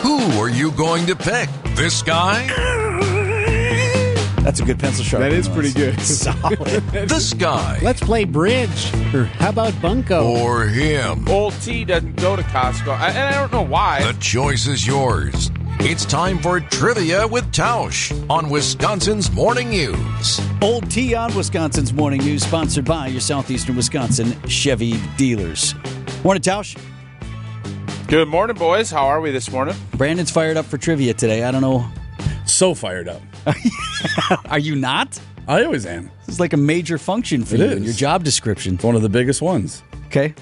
Who 0.03 0.19
are 0.39 0.51
you 0.51 0.71
going 0.73 1.07
to 1.07 1.17
pick? 1.17 1.49
This 1.75 2.03
guy? 2.03 2.47
That's 4.43 4.61
a 4.61 4.65
good 4.65 4.79
pencil 4.79 5.05
sharp. 5.05 5.23
That 5.23 5.33
is 5.33 5.49
pretty 5.49 5.73
good. 5.73 5.99
Solid. 6.03 6.59
This 7.09 7.33
guy? 7.33 7.79
Let's 7.83 8.01
play 8.01 8.25
bridge. 8.25 8.93
Or 9.15 9.25
how 9.25 9.49
about 9.51 9.81
bunco? 9.81 10.27
Or 10.27 10.67
him? 10.67 11.27
Old 11.29 11.55
T 11.63 11.85
doesn't 11.85 12.17
go 12.17 12.37
to 12.37 12.43
Costco, 12.43 12.89
I, 12.89 13.09
and 13.09 13.19
I 13.19 13.33
don't 13.33 13.53
know 13.53 13.63
why. 13.63 14.05
The 14.11 14.19
choice 14.21 14.67
is 14.67 14.87
yours. 14.87 15.51
It's 15.81 16.05
time 16.05 16.38
for 16.38 16.61
Trivia 16.61 17.27
with 17.27 17.45
Tausch 17.53 18.12
on 18.29 18.51
Wisconsin's 18.51 19.31
Morning 19.31 19.71
News. 19.71 20.41
Old 20.61 20.91
T 20.91 21.14
on 21.14 21.35
Wisconsin's 21.35 21.93
Morning 21.93 22.21
News, 22.21 22.43
sponsored 22.45 22.85
by 22.85 23.07
your 23.07 23.21
Southeastern 23.21 23.77
Wisconsin 23.77 24.37
Chevy 24.49 24.99
dealers. 25.17 25.75
Morning, 26.25 26.43
Tausch. 26.43 26.77
Good 28.09 28.29
morning, 28.29 28.57
boys. 28.57 28.91
How 28.91 29.07
are 29.07 29.21
we 29.21 29.31
this 29.31 29.51
morning? 29.51 29.75
Brandon's 29.93 30.31
fired 30.31 30.57
up 30.57 30.67
for 30.67 30.79
trivia 30.79 31.14
today. 31.14 31.45
I 31.45 31.51
don't 31.51 31.62
know. 31.62 31.87
So 32.45 32.75
fired 32.75 33.09
up. 33.09 33.23
Are 34.49 34.59
you 34.59 34.75
not? 34.75 35.19
I 35.47 35.64
always 35.64 35.87
am. 35.87 36.11
This 36.27 36.35
is 36.37 36.41
like 36.41 36.53
a 36.53 36.57
major 36.59 36.99
function 36.99 37.45
for 37.45 37.55
It 37.55 37.61
you 37.61 37.67
is. 37.67 37.77
in 37.77 37.85
your 37.85 37.93
job 37.95 38.25
description. 38.25 38.75
It's 38.75 38.85
one 38.85 38.97
of 38.97 39.03
the 39.03 39.09
biggest 39.09 39.41
ones. 39.43 39.83
Okay. 40.07 40.35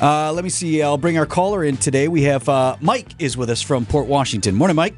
Uh, 0.00 0.32
let 0.32 0.44
me 0.44 0.50
see. 0.50 0.82
I'll 0.82 0.96
bring 0.98 1.18
our 1.18 1.26
caller 1.26 1.62
in 1.64 1.76
today. 1.76 2.08
We 2.08 2.22
have 2.22 2.48
uh, 2.48 2.76
Mike 2.80 3.08
is 3.18 3.36
with 3.36 3.50
us 3.50 3.60
from 3.60 3.84
Port 3.84 4.06
Washington. 4.06 4.54
Morning, 4.54 4.74
Mike. 4.76 4.94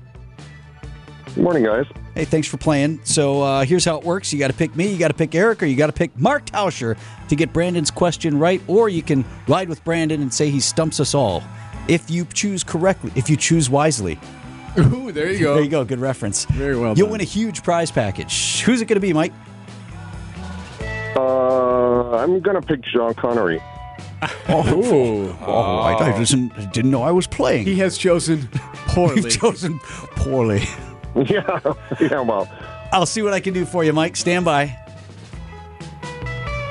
Morning, 1.36 1.64
guys. 1.64 1.86
Hey, 2.14 2.24
thanks 2.26 2.46
for 2.46 2.58
playing. 2.58 3.00
So 3.04 3.42
uh, 3.42 3.64
here's 3.64 3.84
how 3.84 3.96
it 3.98 4.04
works: 4.04 4.32
you 4.32 4.38
got 4.38 4.48
to 4.48 4.56
pick 4.56 4.76
me, 4.76 4.92
you 4.92 4.98
got 4.98 5.08
to 5.08 5.14
pick 5.14 5.34
Eric, 5.34 5.62
or 5.62 5.66
you 5.66 5.76
got 5.76 5.86
to 5.86 5.92
pick 5.92 6.16
Mark 6.18 6.44
Tauscher 6.46 6.96
to 7.28 7.36
get 7.36 7.52
Brandon's 7.52 7.90
question 7.90 8.38
right, 8.38 8.60
or 8.68 8.88
you 8.88 9.02
can 9.02 9.24
ride 9.48 9.68
with 9.68 9.82
Brandon 9.82 10.20
and 10.22 10.32
say 10.32 10.50
he 10.50 10.60
stumps 10.60 11.00
us 11.00 11.14
all. 11.14 11.42
If 11.88 12.10
you 12.10 12.24
choose 12.26 12.62
correctly, 12.62 13.10
if 13.16 13.28
you 13.30 13.36
choose 13.36 13.68
wisely, 13.70 14.20
Ooh, 14.78 15.10
there 15.10 15.32
you 15.32 15.38
go. 15.40 15.54
there 15.54 15.62
you 15.64 15.70
go. 15.70 15.84
Good 15.84 15.98
reference. 16.00 16.44
Very 16.44 16.76
well 16.78 16.96
You'll 16.96 17.06
done. 17.06 17.12
win 17.12 17.20
a 17.22 17.24
huge 17.24 17.62
prize 17.64 17.90
package. 17.90 18.60
Who's 18.60 18.80
it 18.82 18.84
going 18.84 18.96
to 18.96 19.00
be, 19.00 19.12
Mike? 19.12 19.32
Uh, 21.16 22.16
I'm 22.16 22.40
gonna 22.40 22.62
pick 22.62 22.84
Sean 22.86 23.12
Connery. 23.14 23.60
Oh, 24.48 25.36
oh, 25.40 25.78
I, 25.78 25.94
I 25.94 26.18
didn't, 26.18 26.72
didn't 26.72 26.90
know 26.90 27.02
I 27.02 27.10
was 27.10 27.26
playing. 27.26 27.64
He 27.64 27.76
has 27.76 27.96
chosen 27.98 28.48
poorly. 28.88 29.16
You've 29.22 29.30
chosen 29.30 29.78
poorly. 29.80 30.62
yeah, 31.16 31.60
yeah. 32.00 32.20
Well, 32.20 32.48
I'll 32.92 33.06
see 33.06 33.22
what 33.22 33.32
I 33.32 33.40
can 33.40 33.54
do 33.54 33.64
for 33.64 33.82
you, 33.82 33.92
Mike. 33.92 34.14
Stand 34.14 34.44
by. 34.44 34.76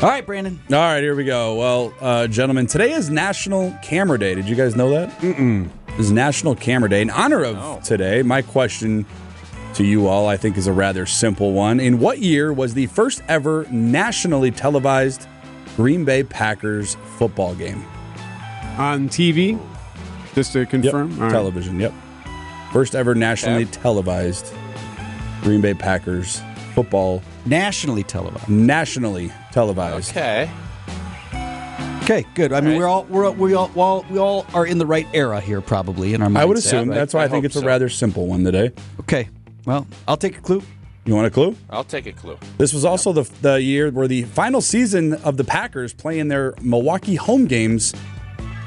All 0.01 0.09
right, 0.09 0.25
Brandon. 0.25 0.59
All 0.69 0.77
right, 0.77 1.01
here 1.01 1.15
we 1.15 1.25
go. 1.25 1.55
Well, 1.55 1.93
uh, 1.99 2.27
gentlemen, 2.27 2.67
today 2.67 2.91
is 2.93 3.09
National 3.09 3.75
Camera 3.83 4.17
Day. 4.17 4.35
Did 4.35 4.47
you 4.47 4.55
guys 4.55 4.75
know 4.75 4.89
that? 4.91 5.09
Mm-mm. 5.19 5.69
This 5.87 6.05
is 6.05 6.11
National 6.11 6.55
Camera 6.55 6.89
Day. 6.89 7.01
In 7.01 7.09
honor 7.09 7.43
of 7.43 7.83
today, 7.83 8.21
my 8.21 8.41
question 8.41 9.05
to 9.75 9.83
you 9.83 10.07
all, 10.07 10.27
I 10.27 10.37
think, 10.37 10.57
is 10.57 10.67
a 10.67 10.73
rather 10.73 11.05
simple 11.05 11.53
one. 11.53 11.79
In 11.79 11.99
what 11.99 12.19
year 12.19 12.53
was 12.53 12.73
the 12.73 12.87
first 12.87 13.21
ever 13.27 13.65
nationally 13.69 14.51
televised 14.51 15.27
Green 15.75 16.05
Bay 16.05 16.23
Packers 16.23 16.95
football 17.17 17.55
game? 17.55 17.83
On 18.77 19.09
TV? 19.09 19.59
Just 20.35 20.53
to 20.53 20.65
confirm? 20.65 21.11
All 21.13 21.25
right. 21.25 21.31
Television, 21.31 21.79
yep. 21.79 21.93
First 22.71 22.95
ever 22.95 23.13
nationally 23.15 23.65
televised 23.65 24.53
Green 25.41 25.59
Bay 25.61 25.73
Packers 25.73 26.41
football. 26.73 27.21
Nationally 27.45 28.03
televised. 28.03 28.47
Nationally 28.47 29.31
televised. 29.51 30.11
Okay. 30.11 30.49
Okay, 32.03 32.25
good. 32.33 32.51
I 32.51 32.61
mean, 32.61 32.77
we're 32.77 32.87
all 32.87 33.03
we're 33.05 33.25
all- 33.25 33.33
we 33.33 33.53
all 33.53 33.69
well, 33.75 34.05
we 34.09 34.17
all 34.17 34.45
are 34.53 34.65
in 34.65 34.77
the 34.77 34.85
right 34.85 35.07
era 35.13 35.39
here, 35.39 35.61
probably 35.61 36.13
in 36.13 36.21
our. 36.21 36.31
I 36.35 36.45
would 36.45 36.57
assume. 36.57 36.89
right? 36.89 36.95
That's 36.95 37.13
why 37.13 37.23
I, 37.23 37.27
think 37.27 37.43
hope 37.43 37.45
it's 37.45 37.55
a 37.55 37.65
rather 37.65 37.89
simple 37.89 38.25
one 38.27 38.43
today. 38.43 38.71
Okay. 39.01 39.29
Well, 39.65 39.85
I'll 40.07 40.17
take 40.17 40.37
a 40.37 40.41
clue. 40.41 40.63
You 41.03 41.15
want 41.15 41.25
a 41.25 41.31
clue? 41.31 41.55
I'll 41.69 41.83
take 41.83 42.05
a 42.05 42.11
clue. 42.11 42.37
This 42.59 42.73
was 42.73 42.85
also 42.85 43.11
the, 43.11 43.23
the 43.41 43.61
year 43.61 43.89
where 43.89 44.07
the 44.07 44.23
final 44.23 44.61
season 44.61 45.13
of 45.13 45.35
the 45.37 45.43
Packers 45.43 45.93
play 45.93 46.19
in 46.19 46.27
their 46.27 46.53
Milwaukee 46.61 47.15
home 47.15 47.45
games 47.47 47.93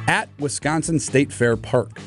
at 0.09 0.29
Wisconsin 0.41 0.99
State 0.99 1.33
Fair 1.33 1.57
Park. 1.57 1.99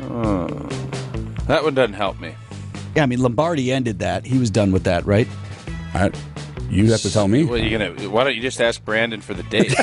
Hmm. 0.00 0.46
That 1.46 1.62
one 1.62 1.74
doesn't 1.74 1.94
help 1.94 2.18
me. 2.18 2.34
Yeah, 2.96 3.04
I 3.04 3.06
mean 3.06 3.22
Lombardi 3.22 3.70
ended 3.70 4.00
that. 4.00 4.26
He 4.26 4.36
was 4.38 4.50
done 4.50 4.72
with 4.72 4.82
that, 4.84 5.06
right? 5.06 5.28
I, 5.94 6.10
you 6.68 6.90
have 6.90 7.02
to 7.02 7.12
tell 7.12 7.28
me. 7.28 7.44
Well, 7.44 7.58
you 7.58 7.78
gonna? 7.78 7.92
Why 8.10 8.24
don't 8.24 8.34
you 8.34 8.42
just 8.42 8.60
ask 8.60 8.84
Brandon 8.84 9.20
for 9.20 9.32
the 9.32 9.44
date? 9.44 9.74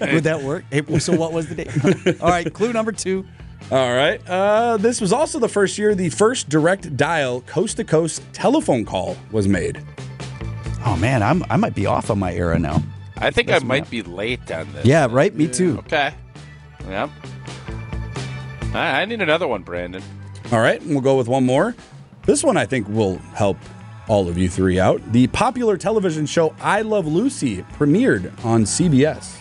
Would 0.12 0.24
that 0.24 0.42
work? 0.42 0.64
Hey, 0.70 0.82
so 1.00 1.14
what 1.16 1.32
was 1.32 1.48
the 1.48 1.56
date? 1.56 2.20
all 2.22 2.28
right, 2.28 2.50
clue 2.52 2.72
number 2.72 2.92
two. 2.92 3.26
All 3.70 3.92
right. 3.94 4.20
Uh, 4.28 4.76
this 4.76 5.00
was 5.00 5.12
also 5.12 5.38
the 5.38 5.48
first 5.48 5.76
year 5.76 5.94
the 5.94 6.08
first 6.10 6.48
direct 6.48 6.96
dial 6.96 7.40
coast 7.42 7.76
to 7.78 7.84
coast 7.84 8.22
telephone 8.32 8.84
call 8.84 9.16
was 9.32 9.48
made. 9.48 9.82
Oh 10.84 10.96
man, 10.96 11.22
I'm 11.22 11.42
I 11.50 11.56
might 11.56 11.74
be 11.74 11.86
off 11.86 12.10
on 12.10 12.18
my 12.18 12.32
era 12.32 12.58
now. 12.58 12.82
I 13.16 13.30
think 13.30 13.48
I 13.48 13.52
That's 13.52 13.64
might 13.64 13.82
math. 13.82 13.90
be 13.90 14.02
late 14.02 14.50
on 14.52 14.72
this. 14.72 14.84
Yeah, 14.86 15.08
right. 15.10 15.34
Me 15.34 15.48
too. 15.48 15.78
Okay. 15.78 16.14
Yep. 16.86 17.10
I, 18.74 19.00
I 19.00 19.04
need 19.06 19.20
another 19.22 19.48
one, 19.48 19.62
Brandon. 19.62 20.02
All 20.52 20.60
right, 20.60 20.80
and 20.80 20.90
we'll 20.90 21.00
go 21.00 21.16
with 21.16 21.26
one 21.28 21.44
more. 21.44 21.74
This 22.24 22.44
one 22.44 22.56
I 22.56 22.66
think 22.66 22.88
will 22.88 23.16
help 23.34 23.56
all 24.06 24.28
of 24.28 24.38
you 24.38 24.48
three 24.48 24.78
out. 24.78 25.00
The 25.12 25.26
popular 25.28 25.76
television 25.76 26.26
show 26.26 26.54
I 26.60 26.82
Love 26.82 27.06
Lucy 27.08 27.62
premiered 27.76 28.32
on 28.44 28.62
CBS. 28.62 29.38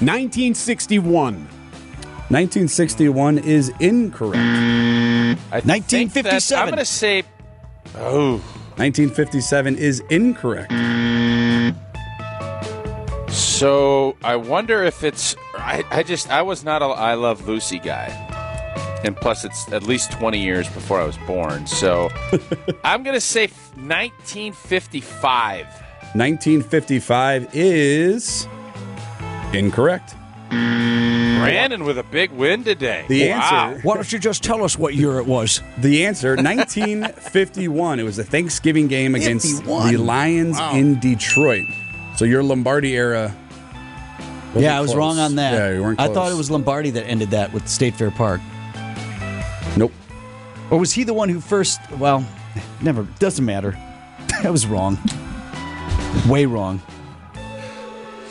1961. 0.00 1.46
1961 2.30 3.38
is 3.38 3.72
incorrect. 3.80 4.36
I 5.50 5.60
think 5.60 5.64
that- 5.64 5.66
1957. 5.66 6.62
I'm 6.62 6.68
going 6.68 6.78
to 6.78 6.84
say. 6.84 7.22
Oh. 7.96 8.32
1957 8.76 9.76
is 9.76 10.00
incorrect. 10.10 10.70
So 13.32 14.16
I 14.22 14.36
wonder 14.36 14.84
if 14.84 15.02
it's. 15.02 15.36
I, 15.56 15.84
I 15.90 16.02
just. 16.02 16.30
I 16.30 16.42
was 16.42 16.64
not 16.64 16.82
a 16.82 16.86
I 16.86 17.14
Love 17.14 17.48
Lucy 17.48 17.78
guy. 17.78 18.06
And 19.04 19.16
plus, 19.16 19.44
it's 19.44 19.72
at 19.72 19.84
least 19.84 20.12
20 20.12 20.38
years 20.38 20.68
before 20.68 21.00
I 21.00 21.04
was 21.04 21.16
born. 21.26 21.66
So 21.66 22.10
I'm 22.84 23.02
going 23.02 23.14
to 23.14 23.20
say 23.20 23.46
1955. 23.76 25.66
1955 26.14 27.48
is 27.54 28.46
incorrect. 29.52 30.14
Brandon 31.40 31.84
with 31.84 31.98
a 31.98 32.02
big 32.02 32.30
win 32.32 32.64
today. 32.64 33.04
The 33.08 33.30
Wow. 33.30 33.36
answer 33.70 33.80
Why 33.86 33.94
don't 33.94 34.12
you 34.12 34.18
just 34.18 34.42
tell 34.42 34.62
us 34.64 34.78
what 34.78 34.94
year 34.94 35.18
it 35.18 35.26
was? 35.26 35.62
The 35.78 36.04
answer 36.06 36.36
1951. 36.36 38.00
it 38.00 38.02
was 38.02 38.18
a 38.18 38.24
Thanksgiving 38.24 38.88
game 38.88 39.14
against 39.14 39.46
51. 39.58 39.92
the 39.92 39.98
Lions 39.98 40.58
Wow. 40.58 40.72
in 40.74 40.98
Detroit. 41.00 41.64
So 42.16 42.24
your 42.24 42.42
Lombardi 42.42 42.94
era. 42.96 43.34
wasn't 44.48 44.62
yeah, 44.64 44.76
I 44.76 44.80
was 44.80 44.90
close. 44.90 44.98
wrong 44.98 45.18
on 45.18 45.36
that. 45.36 45.52
Yeah, 45.52 45.74
you 45.74 45.82
weren't. 45.82 46.00
I 46.00 46.08
thought 46.12 46.32
it 46.32 46.36
was 46.36 46.50
Lombardi 46.50 46.90
that 46.90 47.04
ended 47.06 47.30
that 47.30 47.52
with 47.52 47.68
State 47.68 47.94
Fair 47.94 48.10
Park. 48.10 48.40
Nope. 49.76 49.92
Or 50.70 50.78
was 50.78 50.92
he 50.92 51.04
the 51.04 51.14
one 51.14 51.28
who 51.28 51.40
first? 51.40 51.80
Well, 51.98 52.26
never. 52.82 53.06
Doesn't 53.18 53.44
matter. 53.44 53.76
I 54.44 54.50
was 54.50 54.66
wrong. 54.66 54.98
Way 56.28 56.46
wrong. 56.46 56.80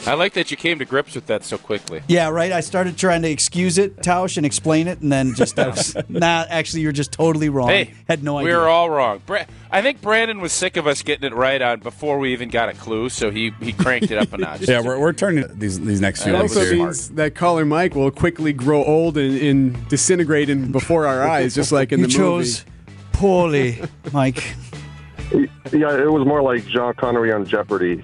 I 0.08 0.14
like 0.14 0.34
that 0.34 0.50
you 0.52 0.58
came 0.58 0.80
to 0.80 0.86
grips 0.86 1.14
with 1.16 1.28
that 1.28 1.44
so 1.44 1.58
quickly. 1.58 2.02
Yeah, 2.08 2.30
right. 2.30 2.52
I 2.52 2.62
started 2.62 2.98
trying 2.98 3.22
to 3.24 3.30
excuse 3.30 3.78
it, 3.78 3.98
Tausch, 3.98 4.38
and 4.38 4.46
explain 4.46 4.88
it, 4.88 5.02
and 5.02 5.12
then 5.12 5.34
just 5.36 5.56
that 5.58 5.68
was 5.76 5.96
nah. 6.10 6.46
Actually, 6.50 6.82
you're 6.84 6.92
just 6.92 7.12
totally 7.12 7.50
wrong. 7.50 7.68
Hey, 7.70 7.94
Had 8.08 8.24
no 8.24 8.36
we 8.36 8.44
idea. 8.44 8.56
were 8.58 8.68
all 8.70 8.90
wrong. 8.90 9.22
Bra- 9.26 9.44
I 9.70 9.82
think 9.82 10.02
Brandon 10.02 10.40
was 10.40 10.54
sick 10.54 10.78
of 10.78 10.88
us 10.88 11.02
getting 11.04 11.26
it 11.26 11.36
right 11.36 11.62
on 11.62 11.82
before 11.82 12.18
we 12.20 12.32
even 12.32 12.50
got 12.50 12.70
a 12.70 12.74
clue, 12.74 13.10
so 13.10 13.32
he, 13.32 13.52
he 13.62 13.74
cranked 13.74 14.10
it 14.10 14.18
up 14.18 14.32
a 14.32 14.38
notch. 14.40 14.62
Yeah, 14.68 14.82
we're, 14.82 14.98
we're 14.98 15.14
turning 15.14 15.46
these 15.60 15.80
these 15.80 16.00
next 16.00 16.24
few 16.24 16.34
It 16.34 16.42
also 16.42 16.62
here. 16.64 16.76
means 16.76 17.10
that 17.12 17.36
caller 17.36 17.66
Mike 17.66 17.94
will 17.94 18.10
quickly 18.12 18.54
grow 18.54 18.84
old 18.86 19.18
and, 19.18 19.38
and 19.38 19.90
disintegrate 19.90 20.50
in 20.50 20.72
before 20.72 21.06
our 21.06 21.28
eyes, 21.28 21.54
just 21.54 21.72
like 21.74 21.92
in 21.92 22.00
you 22.00 22.08
the 22.08 22.14
chose 22.14 22.64
poorly, 23.12 23.82
Mike. 24.14 24.38
yeah, 25.34 25.98
it 25.98 26.10
was 26.12 26.26
more 26.26 26.42
like 26.42 26.68
Sean 26.70 26.94
Connery 26.94 27.34
on 27.34 27.46
Jeopardy. 27.46 28.04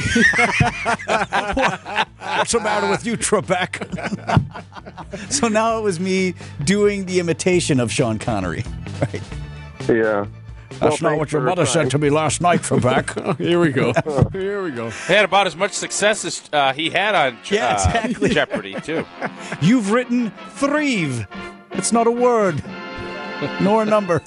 What's 1.10 2.52
the 2.52 2.60
matter 2.62 2.88
with 2.88 3.04
you, 3.06 3.16
Trebek? 3.16 3.72
so 5.32 5.48
now 5.48 5.78
it 5.78 5.82
was 5.82 6.00
me 6.00 6.34
doing 6.64 7.06
the 7.06 7.20
imitation 7.20 7.80
of 7.80 7.90
Sean 7.92 8.18
Connery. 8.18 8.64
Right. 9.00 9.22
Yeah. 9.88 10.26
That's 10.78 11.00
Well, 11.00 11.12
not 11.12 11.18
what 11.18 11.32
your 11.32 11.40
mother 11.40 11.64
trying. 11.64 11.84
said 11.86 11.90
to 11.92 11.98
me 11.98 12.10
last 12.10 12.42
night, 12.42 12.60
Trebek. 12.60 13.24
movie. 13.26 13.46
Here 13.46 13.58
we 13.58 13.70
go. 13.72 13.94
Here 14.30 14.62
we 14.62 14.70
go. 14.72 14.90
He 14.90 15.14
had 15.14 15.24
about 15.24 15.46
as 15.46 15.56
much 15.56 15.72
success 15.72 16.22
as 16.26 16.42
uh, 16.52 16.74
he 16.74 16.90
had 16.90 17.14
on 17.14 17.38
Je- 17.42 17.54
Yeah, 17.56 17.76
uh, 17.76 17.76
exactly. 18.04 18.28
Jeopardy, 18.28 18.74
too. 18.82 19.06
You've 19.62 19.90
written 19.90 20.32
three. 20.50 21.24
It's 21.72 21.92
not 21.92 22.06
a 22.06 22.10
word, 22.10 22.62
nor 23.62 23.84
a 23.84 23.86
number. 23.86 24.20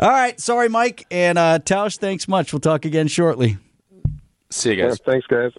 All 0.00 0.10
right. 0.10 0.40
Sorry, 0.40 0.68
Mike. 0.68 1.06
And 1.12 1.38
uh, 1.38 1.60
Tausch, 1.60 1.96
thanks 1.98 2.26
much. 2.26 2.52
We'll 2.52 2.58
talk 2.60 2.84
again 2.84 3.06
shortly. 3.06 3.56
See 4.52 4.74
you 4.74 4.76
guys. 4.76 4.98
thanks, 5.04 5.26
guys. 5.26 5.52